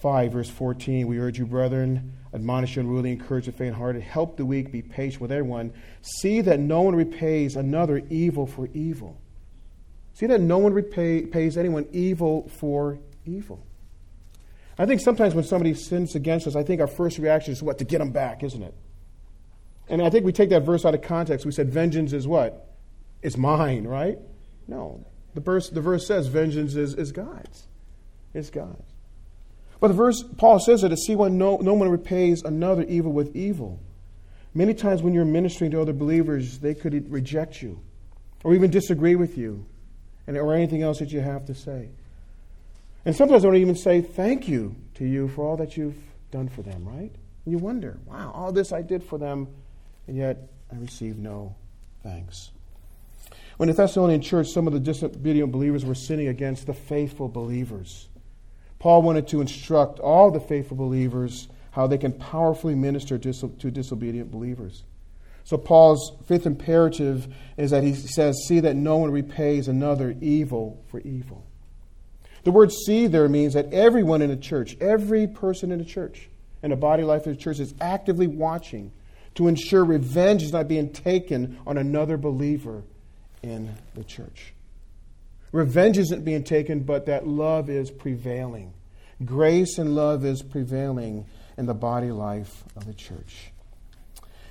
5, 0.04 0.34
verse 0.34 0.50
14, 0.50 1.08
We 1.08 1.18
urge 1.18 1.40
you, 1.40 1.46
brethren, 1.46 2.18
admonish 2.34 2.76
the 2.76 2.82
unruly, 2.82 3.14
encourage 3.14 3.46
the 3.46 3.54
faint 3.54 3.74
hearted, 3.74 4.02
help 4.02 4.36
the 4.36 4.46
weak, 4.46 4.70
be 4.70 4.82
patient 4.82 5.22
with 5.22 5.32
everyone. 5.32 5.72
See 6.02 6.42
that 6.42 6.60
no 6.60 6.82
one 6.82 6.94
repays 6.94 7.56
another 7.56 8.02
evil 8.10 8.46
for 8.46 8.68
evil. 8.74 9.22
See 10.14 10.26
that 10.26 10.42
no 10.42 10.58
one 10.58 10.74
repays 10.74 11.58
anyone 11.58 11.88
evil 11.94 12.50
for 12.60 13.00
evil. 13.26 13.66
I 14.78 14.86
think 14.86 15.00
sometimes 15.00 15.36
when 15.36 15.46
somebody 15.46 15.74
sins 15.74 16.16
against 16.16 16.48
us, 16.48 16.58
I 16.58 16.64
think 16.64 16.82
our 16.82 16.88
first 16.88 17.18
reaction 17.18 17.54
is 17.54 17.64
what? 17.64 17.78
To 17.78 17.86
get 17.86 18.00
them 18.00 18.12
back, 18.12 18.44
isn't 18.44 18.62
it? 18.62 18.76
And 19.88 20.02
I 20.02 20.10
think 20.10 20.26
we 20.26 20.34
take 20.34 20.50
that 20.50 20.64
verse 20.64 20.84
out 20.84 20.94
of 20.94 21.02
context. 21.02 21.46
We 21.46 21.54
said, 21.54 21.70
Vengeance 21.70 22.12
is 22.12 22.28
what? 22.28 22.76
It's 23.22 23.38
mine, 23.38 23.86
right? 23.86 24.18
No. 24.68 25.06
The 25.34 25.40
verse, 25.40 25.70
the 25.70 25.80
verse 25.80 26.06
says 26.06 26.28
vengeance 26.28 26.76
is, 26.76 26.94
is 26.94 27.14
God's. 27.14 27.68
It's 28.34 28.50
God's. 28.50 28.93
But 29.84 29.90
the 29.90 29.96
verse, 29.96 30.24
Paul 30.38 30.60
says 30.60 30.82
that 30.84 30.90
to 30.90 30.96
see 30.96 31.14
when 31.14 31.38
no, 31.38 31.58
no 31.58 31.74
one 31.74 31.90
repays 31.90 32.42
another 32.42 32.84
evil 32.84 33.12
with 33.12 33.36
evil. 33.36 33.82
Many 34.54 34.74
times 34.74 35.04
when 35.04 35.14
you're 35.14 35.26
ministering 35.26 35.72
to 35.72 35.82
other 35.82 35.92
believers, 35.92 36.60
they 36.60 36.74
could 36.74 37.12
reject 37.12 37.62
you 37.62 37.82
or 38.46 38.54
even 38.56 38.72
disagree 38.72 39.18
with 39.18 39.38
you 39.38 39.66
and, 40.26 40.38
or 40.38 40.54
anything 40.54 40.84
else 40.84 41.00
that 41.00 41.12
you 41.12 41.20
have 41.20 41.48
to 41.48 41.54
say. 41.54 41.90
And 43.04 43.14
sometimes 43.14 43.44
they 43.44 43.50
don't 43.50 43.58
even 43.58 43.76
say 43.76 44.00
thank 44.00 44.48
you 44.48 44.74
to 44.94 45.06
you 45.06 45.28
for 45.28 45.46
all 45.46 45.58
that 45.58 45.76
you've 45.76 46.02
done 46.32 46.48
for 46.48 46.62
them, 46.62 46.88
right? 46.88 47.12
And 47.44 47.52
you 47.52 47.58
wonder, 47.58 47.98
wow, 48.06 48.32
all 48.34 48.54
this 48.54 48.72
I 48.72 48.84
did 48.84 49.04
for 49.04 49.18
them, 49.18 49.50
and 50.08 50.16
yet 50.16 50.48
I 50.72 50.78
received 50.78 51.20
no 51.20 51.58
thanks. 52.04 52.52
When 53.58 53.68
the 53.68 53.76
Thessalonian 53.76 54.22
church, 54.22 54.48
some 54.48 54.66
of 54.66 54.72
the 54.72 54.80
disobedient 54.80 55.52
believers 55.52 55.84
were 55.84 55.94
sinning 55.94 56.30
against 56.30 56.68
the 56.68 56.74
faithful 56.74 57.28
believers. 57.28 58.08
Paul 58.84 59.02
wanted 59.02 59.30
to 59.30 59.40
instruct 59.40 60.02
all 60.02 60.30
the 60.30 60.42
faithful 60.42 60.76
believers 60.76 61.48
how 61.72 61.88
they 61.88 61.98
can 61.98 62.12
powerfully 62.12 62.76
minister 62.76 63.18
to 63.18 63.72
disobedient 63.72 64.30
believers. 64.30 64.84
So, 65.46 65.58
Paul's 65.58 66.12
fifth 66.26 66.46
imperative 66.46 67.34
is 67.56 67.72
that 67.72 67.82
he 67.82 67.94
says, 67.94 68.44
See 68.46 68.60
that 68.60 68.76
no 68.76 68.98
one 68.98 69.10
repays 69.10 69.70
another 69.70 70.18
evil 70.20 70.84
for 70.90 71.00
evil. 71.00 71.46
The 72.44 72.52
word 72.52 72.74
see 72.74 73.08
there 73.08 73.30
means 73.30 73.54
that 73.54 73.72
everyone 73.72 74.22
in 74.22 74.30
the 74.30 74.36
church, 74.36 74.76
every 74.82 75.28
person 75.28 75.72
in 75.72 75.80
the 75.80 75.86
church, 75.86 76.28
in 76.62 76.72
the 76.72 76.76
body 76.76 77.04
life 77.04 77.26
of 77.26 77.38
the 77.38 77.42
church, 77.42 77.62
is 77.62 77.74
actively 77.80 78.28
watching 78.28 78.92
to 79.36 79.48
ensure 79.48 79.86
revenge 79.86 80.44
is 80.44 80.52
not 80.52 80.68
being 80.68 80.92
taken 80.92 81.58
on 81.66 81.78
another 81.78 82.18
believer 82.18 82.84
in 83.42 83.74
the 83.96 84.04
church. 84.04 84.54
Revenge 85.54 86.00
isn't 86.00 86.26
being 86.26 86.44
taken, 86.44 86.80
but 86.80 87.06
that 87.06 87.28
love 87.28 87.70
is 87.70 87.92
prevailing. 87.92 88.74
Grace 89.24 89.78
and 89.78 89.96
love 89.96 90.26
is 90.26 90.42
prevailing 90.42 91.28
in 91.58 91.68
the 91.68 91.76
body 91.76 92.12
life 92.12 92.64
of 92.76 92.88
the 92.88 92.94
church. 92.94 93.52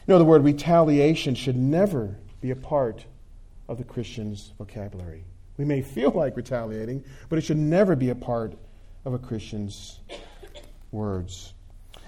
You 0.07 0.15
know, 0.15 0.19
the 0.19 0.25
word 0.25 0.45
retaliation 0.45 1.35
should 1.35 1.57
never 1.57 2.17
be 2.41 2.53
a 2.53 2.57
part 2.57 3.05
of 3.69 3.79
the 3.79 3.85
Christian's 3.85 4.53
vocabulary. 4.57 5.25
We 5.57 5.65
may 5.65 5.83
feel 5.83 6.11
like 6.15 6.37
retaliating, 6.37 7.05
but 7.29 7.37
it 7.37 7.43
should 7.43 7.59
never 7.59 7.97
be 7.97 8.11
a 8.11 8.15
part 8.15 8.55
of 9.05 9.13
a 9.13 9.19
Christian's 9.19 9.99
words. 10.93 11.53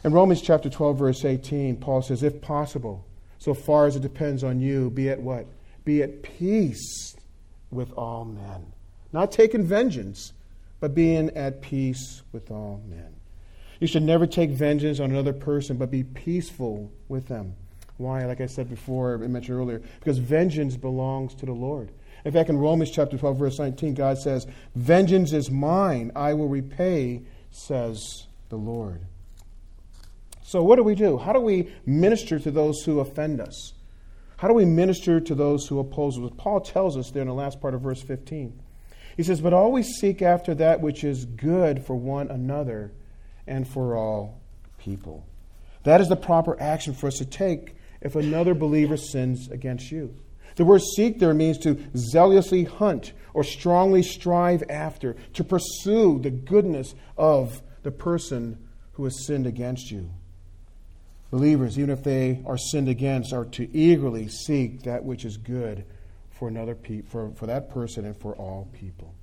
In 0.05 0.13
Romans 0.13 0.41
chapter 0.41 0.71
12, 0.71 0.99
verse 0.99 1.25
18, 1.25 1.79
Paul 1.79 2.01
says, 2.01 2.23
If 2.23 2.41
possible, 2.41 3.05
so 3.39 3.55
far 3.55 3.87
as 3.87 3.97
it 3.97 4.03
depends 4.03 4.45
on 4.45 4.61
you, 4.61 4.89
be 4.89 5.11
at 5.11 5.21
what? 5.21 5.47
Be 5.85 6.01
at 6.05 6.23
peace 6.23 7.17
with 7.73 7.93
all 7.95 8.25
men. 8.25 8.67
Not 9.15 9.31
taking 9.31 9.63
vengeance, 9.63 10.33
but 10.81 10.93
being 10.93 11.31
at 11.37 11.63
peace 11.63 12.23
with 12.33 12.51
all 12.51 12.83
men. 12.89 13.15
You 13.79 13.87
should 13.87 14.03
never 14.03 14.27
take 14.27 14.51
vengeance 14.51 14.99
on 14.99 15.13
another 15.13 15.33
person, 15.33 15.77
but 15.77 15.89
be 15.89 16.03
peaceful 16.03 16.91
with 17.07 17.29
them. 17.29 17.55
Why? 17.97 18.25
Like 18.25 18.41
I 18.41 18.47
said 18.47 18.69
before, 18.69 19.15
I 19.15 19.29
mentioned 19.29 19.57
earlier, 19.57 19.83
because 20.01 20.19
vengeance 20.19 20.77
belongs 20.77 21.33
to 21.37 21.47
the 21.47 21.53
Lord. 21.53 21.91
In 22.25 22.33
fact, 22.33 22.51
in 22.51 22.59
Romans 22.59 22.91
chapter 22.91 23.17
12, 23.17 23.39
verse 23.39 23.59
19, 23.61 23.95
God 23.95 24.19
says, 24.19 24.49
Vengeance 24.75 25.33
is 25.33 25.49
mine, 25.49 26.11
I 26.17 26.35
will 26.35 26.49
repay, 26.49 27.23
says 27.53 28.27
the 28.49 28.57
Lord. 28.57 29.01
So, 30.43 30.65
what 30.65 30.75
do 30.75 30.83
we 30.83 30.97
do? 30.97 31.19
How 31.19 31.33
do 31.33 31.39
we 31.39 31.73
minister 31.87 32.41
to 32.41 32.51
those 32.51 32.83
who 32.83 32.99
offend 32.99 33.41
us? 33.41 33.75
How 34.39 34.49
do 34.49 34.55
we 34.55 34.65
minister 34.65 35.21
to 35.21 35.35
those 35.37 35.69
who 35.69 35.79
oppose 35.79 36.19
us? 36.19 36.33
Paul 36.37 36.61
tells 36.63 36.97
us 36.97 37.13
there 37.13 37.23
in 37.23 37.29
the 37.29 37.35
last 37.35 37.61
part 37.61 37.75
of 37.75 37.83
verse 37.83 38.03
15. 38.03 38.63
He 39.17 39.23
says, 39.23 39.41
But 39.41 39.53
always 39.53 39.87
seek 39.97 40.23
after 40.23 40.55
that 40.57 40.81
which 40.81 41.05
is 41.05 41.25
good 41.25 41.85
for 41.85 41.95
one 41.95 42.31
another 42.31 42.93
and 43.47 43.67
for 43.67 43.97
all 43.97 44.41
people. 44.79 45.27
That 45.85 46.01
is 46.01 46.09
the 46.09 46.17
proper 46.17 46.61
action 46.61 46.95
for 46.95 47.07
us 47.07 47.19
to 47.19 47.25
take 47.25 47.77
if 48.01 48.17
another 48.17 48.55
believer 48.55 48.97
sins 48.97 49.49
against 49.51 49.91
you. 49.91 50.15
The 50.57 50.65
word 50.65 50.83
seek 50.97 51.19
there 51.19 51.35
means 51.35 51.59
to 51.59 51.79
zealously 51.97 52.65
hunt 52.65 53.13
or 53.33 53.43
strongly 53.43 54.03
strive 54.03 54.63
after, 54.71 55.17
to 55.33 55.43
pursue 55.43 56.21
the 56.21 56.31
goodness 56.31 56.95
of 57.19 57.61
the 57.83 57.91
person 57.91 58.69
who 58.93 59.05
has 59.05 59.27
sinned 59.27 59.47
against 59.47 59.91
you. 59.91 60.11
Believers, 61.33 61.77
even 61.79 61.91
if 61.91 62.05
they 62.05 62.41
are 62.47 62.57
sinned 62.57 62.89
against, 62.89 63.33
are 63.33 63.45
to 63.47 63.69
eagerly 63.77 64.29
seek 64.29 64.83
that 64.83 65.05
which 65.05 65.25
is 65.25 65.37
good 65.37 65.85
for 66.45 66.49
another 66.49 66.75
pe- 66.75 67.01
for, 67.01 67.31
for 67.37 67.47
that 67.47 67.71
person 67.71 68.05
and 68.05 68.15
for 68.15 68.37
all 68.37 68.69
people. 68.75 69.15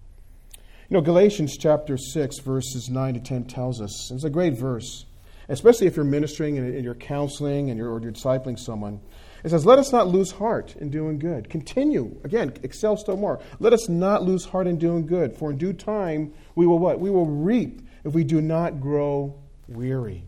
You 0.89 0.97
know, 0.97 1.01
Galatians 1.01 1.55
chapter 1.55 1.95
6, 1.95 2.39
verses 2.39 2.89
9 2.89 3.13
to 3.13 3.19
10 3.19 3.43
tells 3.43 3.79
us, 3.79 4.09
it's 4.11 4.23
a 4.23 4.29
great 4.29 4.53
verse, 4.53 5.05
especially 5.47 5.85
if 5.85 5.95
you're 5.95 6.03
ministering 6.03 6.57
and 6.57 6.83
you're 6.83 6.95
counseling 6.95 7.69
and 7.69 7.77
you're, 7.77 7.91
or 7.91 8.01
you're 8.01 8.11
discipling 8.11 8.57
someone. 8.57 9.01
It 9.43 9.51
says, 9.51 9.67
Let 9.67 9.77
us 9.77 9.91
not 9.91 10.07
lose 10.07 10.31
heart 10.31 10.75
in 10.77 10.89
doing 10.89 11.19
good. 11.19 11.47
Continue. 11.47 12.19
Again, 12.23 12.53
excel 12.63 12.97
still 12.97 13.17
more. 13.17 13.39
Let 13.59 13.71
us 13.71 13.87
not 13.87 14.23
lose 14.23 14.45
heart 14.45 14.65
in 14.65 14.79
doing 14.79 15.05
good, 15.05 15.37
for 15.37 15.51
in 15.51 15.59
due 15.59 15.73
time 15.73 16.33
we 16.55 16.65
will 16.65 16.79
what? 16.79 16.99
We 16.99 17.11
will 17.11 17.27
reap 17.27 17.87
if 18.03 18.13
we 18.13 18.23
do 18.23 18.41
not 18.41 18.81
grow 18.81 19.35
weary. 19.67 20.23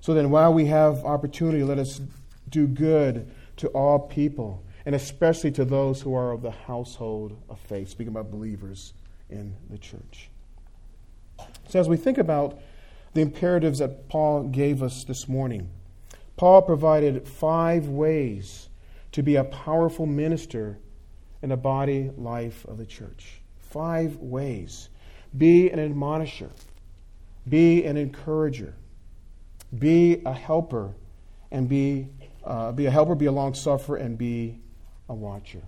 So 0.00 0.14
then, 0.14 0.30
while 0.30 0.54
we 0.54 0.66
have 0.66 1.04
opportunity, 1.04 1.64
let 1.64 1.80
us 1.80 2.00
do 2.48 2.68
good 2.68 3.28
to 3.56 3.68
all 3.68 3.98
people, 3.98 4.64
and 4.84 4.94
especially 4.94 5.50
to 5.52 5.64
those 5.64 6.00
who 6.00 6.14
are 6.14 6.32
of 6.32 6.42
the 6.42 6.50
household 6.50 7.40
of 7.48 7.58
faith, 7.60 7.88
speaking 7.88 8.12
about 8.12 8.30
believers 8.30 8.94
in 9.30 9.54
the 9.70 9.78
church. 9.78 10.28
So, 11.68 11.80
as 11.80 11.88
we 11.88 11.96
think 11.96 12.18
about 12.18 12.60
the 13.14 13.20
imperatives 13.20 13.78
that 13.78 14.08
Paul 14.08 14.44
gave 14.44 14.82
us 14.82 15.04
this 15.04 15.28
morning, 15.28 15.70
Paul 16.36 16.62
provided 16.62 17.26
five 17.28 17.88
ways 17.88 18.68
to 19.12 19.22
be 19.22 19.36
a 19.36 19.44
powerful 19.44 20.06
minister 20.06 20.78
in 21.42 21.50
the 21.50 21.56
body 21.56 22.10
life 22.16 22.64
of 22.66 22.78
the 22.78 22.86
church. 22.86 23.40
Five 23.58 24.16
ways. 24.16 24.88
Be 25.36 25.70
an 25.70 25.78
admonisher, 25.78 26.50
be 27.48 27.84
an 27.84 27.96
encourager, 27.96 28.74
be 29.78 30.20
a 30.26 30.32
helper, 30.32 30.94
and 31.50 31.68
be, 31.68 32.08
uh, 32.44 32.72
be 32.72 32.86
a 32.86 32.90
helper, 32.90 33.14
be 33.14 33.26
a 33.26 33.32
long 33.32 33.54
sufferer, 33.54 33.96
and 33.96 34.18
be 34.18 34.58
a 35.12 35.14
watcher. 35.14 35.62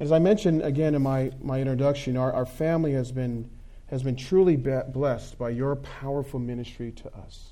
As 0.00 0.12
I 0.12 0.20
mentioned 0.20 0.62
again 0.62 0.94
in 0.94 1.02
my, 1.02 1.32
my 1.42 1.60
introduction, 1.60 2.16
our, 2.16 2.32
our 2.32 2.46
family 2.46 2.92
has 2.92 3.12
been, 3.12 3.50
has 3.88 4.02
been 4.02 4.16
truly 4.16 4.56
blessed 4.56 5.36
by 5.38 5.50
your 5.50 5.76
powerful 5.76 6.38
ministry 6.38 6.92
to 6.92 7.08
us. 7.16 7.50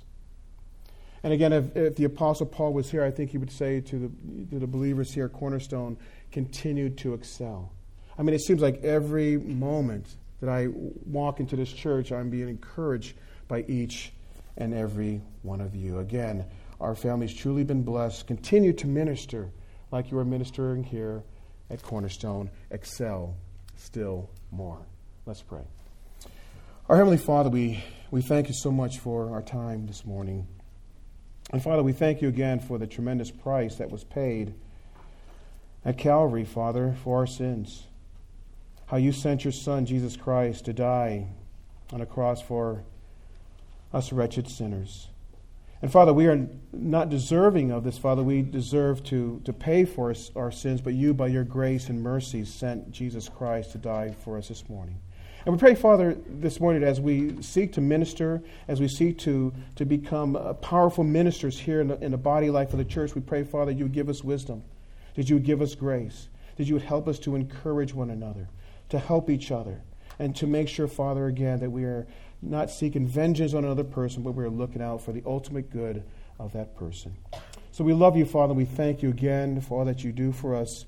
And 1.22 1.32
again, 1.32 1.52
if, 1.52 1.76
if, 1.76 1.96
the 1.96 2.04
Apostle 2.04 2.46
Paul 2.46 2.72
was 2.72 2.90
here, 2.90 3.02
I 3.02 3.10
think 3.10 3.32
he 3.32 3.38
would 3.38 3.50
say 3.50 3.80
to 3.80 3.98
the, 3.98 4.08
to 4.50 4.58
the 4.60 4.66
believers 4.66 5.12
here 5.12 5.24
at 5.24 5.32
Cornerstone, 5.32 5.96
continue 6.30 6.88
to 6.90 7.14
excel. 7.14 7.72
I 8.16 8.22
mean, 8.22 8.34
it 8.34 8.42
seems 8.42 8.62
like 8.62 8.84
every 8.84 9.36
moment 9.36 10.06
that 10.40 10.48
I 10.48 10.68
walk 11.04 11.40
into 11.40 11.56
this 11.56 11.72
church, 11.72 12.12
I'm 12.12 12.30
being 12.30 12.48
encouraged 12.48 13.16
by 13.48 13.62
each 13.62 14.12
and 14.56 14.72
every 14.72 15.20
one 15.42 15.60
of 15.60 15.74
you. 15.74 15.98
Again, 15.98 16.44
our 16.80 16.94
family's 16.94 17.34
truly 17.34 17.64
been 17.64 17.82
blessed. 17.82 18.28
Continue 18.28 18.72
to 18.74 18.86
minister 18.86 19.50
like 19.97 20.11
you 20.11 20.18
are 20.18 20.26
ministering 20.26 20.84
here 20.84 21.22
at 21.70 21.82
Cornerstone. 21.82 22.51
Excel 22.70 23.34
still 23.76 24.28
more. 24.51 24.84
Let's 25.24 25.40
pray. 25.40 25.62
Our 26.90 26.97
Heavenly 26.97 27.16
Father, 27.16 27.49
we, 27.49 27.82
we 28.11 28.20
thank 28.20 28.49
you 28.49 28.55
so 28.55 28.70
much 28.70 28.99
for 28.99 29.30
our 29.30 29.40
time 29.40 29.86
this 29.86 30.05
morning. 30.05 30.49
And 31.51 31.62
Father, 31.62 31.82
we 31.82 31.94
thank 31.94 32.20
you 32.20 32.28
again 32.28 32.61
for 32.61 32.76
the 32.76 32.86
tremendous 32.86 33.30
price 33.30 33.76
that 33.76 33.90
was 33.90 34.05
paid 34.05 34.53
at 35.82 35.97
Calvary, 35.97 36.44
Father, 36.44 36.94
for 37.03 37.16
our 37.16 37.26
sins. 37.26 37.84
How 38.88 38.99
you 38.99 39.12
sent 39.12 39.44
your 39.44 39.53
Son, 39.53 39.86
Jesus 39.86 40.14
Christ, 40.14 40.66
to 40.66 40.74
die 40.74 41.26
on 41.90 42.03
a 42.03 42.07
cross 42.07 42.42
for 42.42 42.84
us 43.94 44.12
wretched 44.12 44.51
sinners. 44.51 45.09
And 45.82 45.92
Father, 45.92 46.12
we 46.12 46.26
are 46.26 46.48
not 46.72 47.10
deserving 47.10 47.70
of 47.70 47.84
this, 47.84 47.98
Father. 47.98 48.22
We 48.22 48.42
deserve 48.42 49.04
to, 49.04 49.42
to 49.44 49.52
pay 49.52 49.84
for 49.84 50.10
us, 50.10 50.30
our 50.34 50.50
sins, 50.50 50.80
but 50.80 50.94
you, 50.94 51.12
by 51.12 51.26
your 51.26 51.44
grace 51.44 51.90
and 51.90 52.02
mercy, 52.02 52.44
sent 52.44 52.90
Jesus 52.90 53.28
Christ 53.28 53.72
to 53.72 53.78
die 53.78 54.14
for 54.24 54.38
us 54.38 54.48
this 54.48 54.68
morning. 54.70 54.98
And 55.44 55.54
we 55.54 55.60
pray, 55.60 55.74
Father, 55.74 56.16
this 56.26 56.60
morning 56.60 56.82
as 56.82 57.00
we 57.00 57.40
seek 57.42 57.74
to 57.74 57.80
minister, 57.80 58.42
as 58.68 58.80
we 58.80 58.88
seek 58.88 59.18
to, 59.18 59.52
to 59.76 59.84
become 59.84 60.34
uh, 60.34 60.54
powerful 60.54 61.04
ministers 61.04 61.58
here 61.58 61.80
in 61.80 61.88
the, 61.88 62.02
in 62.02 62.10
the 62.10 62.18
body 62.18 62.50
life 62.50 62.72
of 62.72 62.78
the 62.78 62.84
church, 62.84 63.14
we 63.14 63.20
pray, 63.20 63.44
Father, 63.44 63.70
you 63.70 63.84
would 63.84 63.92
give 63.92 64.08
us 64.08 64.24
wisdom, 64.24 64.64
that 65.14 65.28
you 65.28 65.36
would 65.36 65.44
give 65.44 65.60
us 65.60 65.74
grace, 65.74 66.28
that 66.56 66.64
you 66.64 66.74
would 66.74 66.82
help 66.82 67.06
us 67.06 67.18
to 67.20 67.36
encourage 67.36 67.94
one 67.94 68.10
another, 68.10 68.48
to 68.88 68.98
help 68.98 69.30
each 69.30 69.52
other, 69.52 69.82
and 70.18 70.34
to 70.34 70.46
make 70.46 70.68
sure, 70.68 70.88
Father, 70.88 71.26
again, 71.26 71.60
that 71.60 71.70
we 71.70 71.84
are 71.84 72.06
not 72.43 72.70
seeking 72.70 73.07
vengeance 73.07 73.55
on 73.55 73.64
another 73.64 73.84
person, 73.84 74.22
but 74.22 74.32
we're 74.32 74.49
looking 74.49 74.82
out 74.82 75.03
for 75.03 75.12
the 75.12 75.22
ultimate 75.26 75.70
good 75.70 76.03
of 76.39 76.53
that 76.53 76.76
person. 76.76 77.16
So 77.72 77.84
we 77.84 77.93
love 77.93 78.16
you, 78.16 78.24
Father. 78.24 78.55
We 78.55 78.64
thank 78.64 79.03
you 79.03 79.11
again 79.11 79.61
for 79.61 79.78
all 79.78 79.84
that 79.84 80.05
you 80.05 80.12
do 80.12 80.32
for 80.32 80.55
us. 80.55 80.87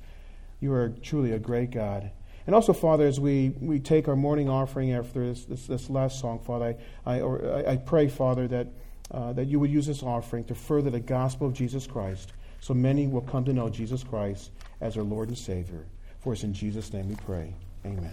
You 0.61 0.73
are 0.73 0.91
truly 1.03 1.33
a 1.33 1.39
great 1.39 1.71
God. 1.71 2.11
And 2.47 2.55
also, 2.55 2.73
Father, 2.73 3.07
as 3.07 3.21
we, 3.21 3.51
we 3.61 3.79
take 3.79 4.09
our 4.09 4.17
morning 4.17 4.49
offering 4.49 4.93
after 4.93 5.27
this, 5.27 5.45
this, 5.45 5.67
this 5.67 5.91
last 5.91 6.19
song, 6.19 6.39
Father, 6.39 6.77
I, 7.05 7.21
I, 7.21 7.73
I 7.73 7.77
pray, 7.77 8.09
Father, 8.09 8.49
that, 8.49 8.69
uh, 9.11 9.35
that 9.35 9.47
you 9.47 9.61
would 9.61 9.71
use 9.71 9.87
this 9.87 10.03
offering 10.03 10.45
to 10.45 10.55
further 10.55 10.89
the 10.89 11.01
gospel 11.01 11.47
of 11.47 11.53
Jesus 11.53 11.87
Christ 11.87 12.33
so 12.61 12.75
many 12.75 13.07
will 13.07 13.21
come 13.21 13.45
to 13.45 13.53
know 13.53 13.69
Jesus 13.69 14.03
Christ 14.03 14.51
as 14.81 14.97
our 14.97 15.05
Lord 15.05 15.29
and 15.29 15.39
Savior. 15.39 15.87
For 16.21 16.33
us 16.33 16.43
in 16.43 16.53
Jesus' 16.53 16.93
name 16.93 17.09
we 17.09 17.17
pray. 17.17 17.55
Amen. 17.85 18.13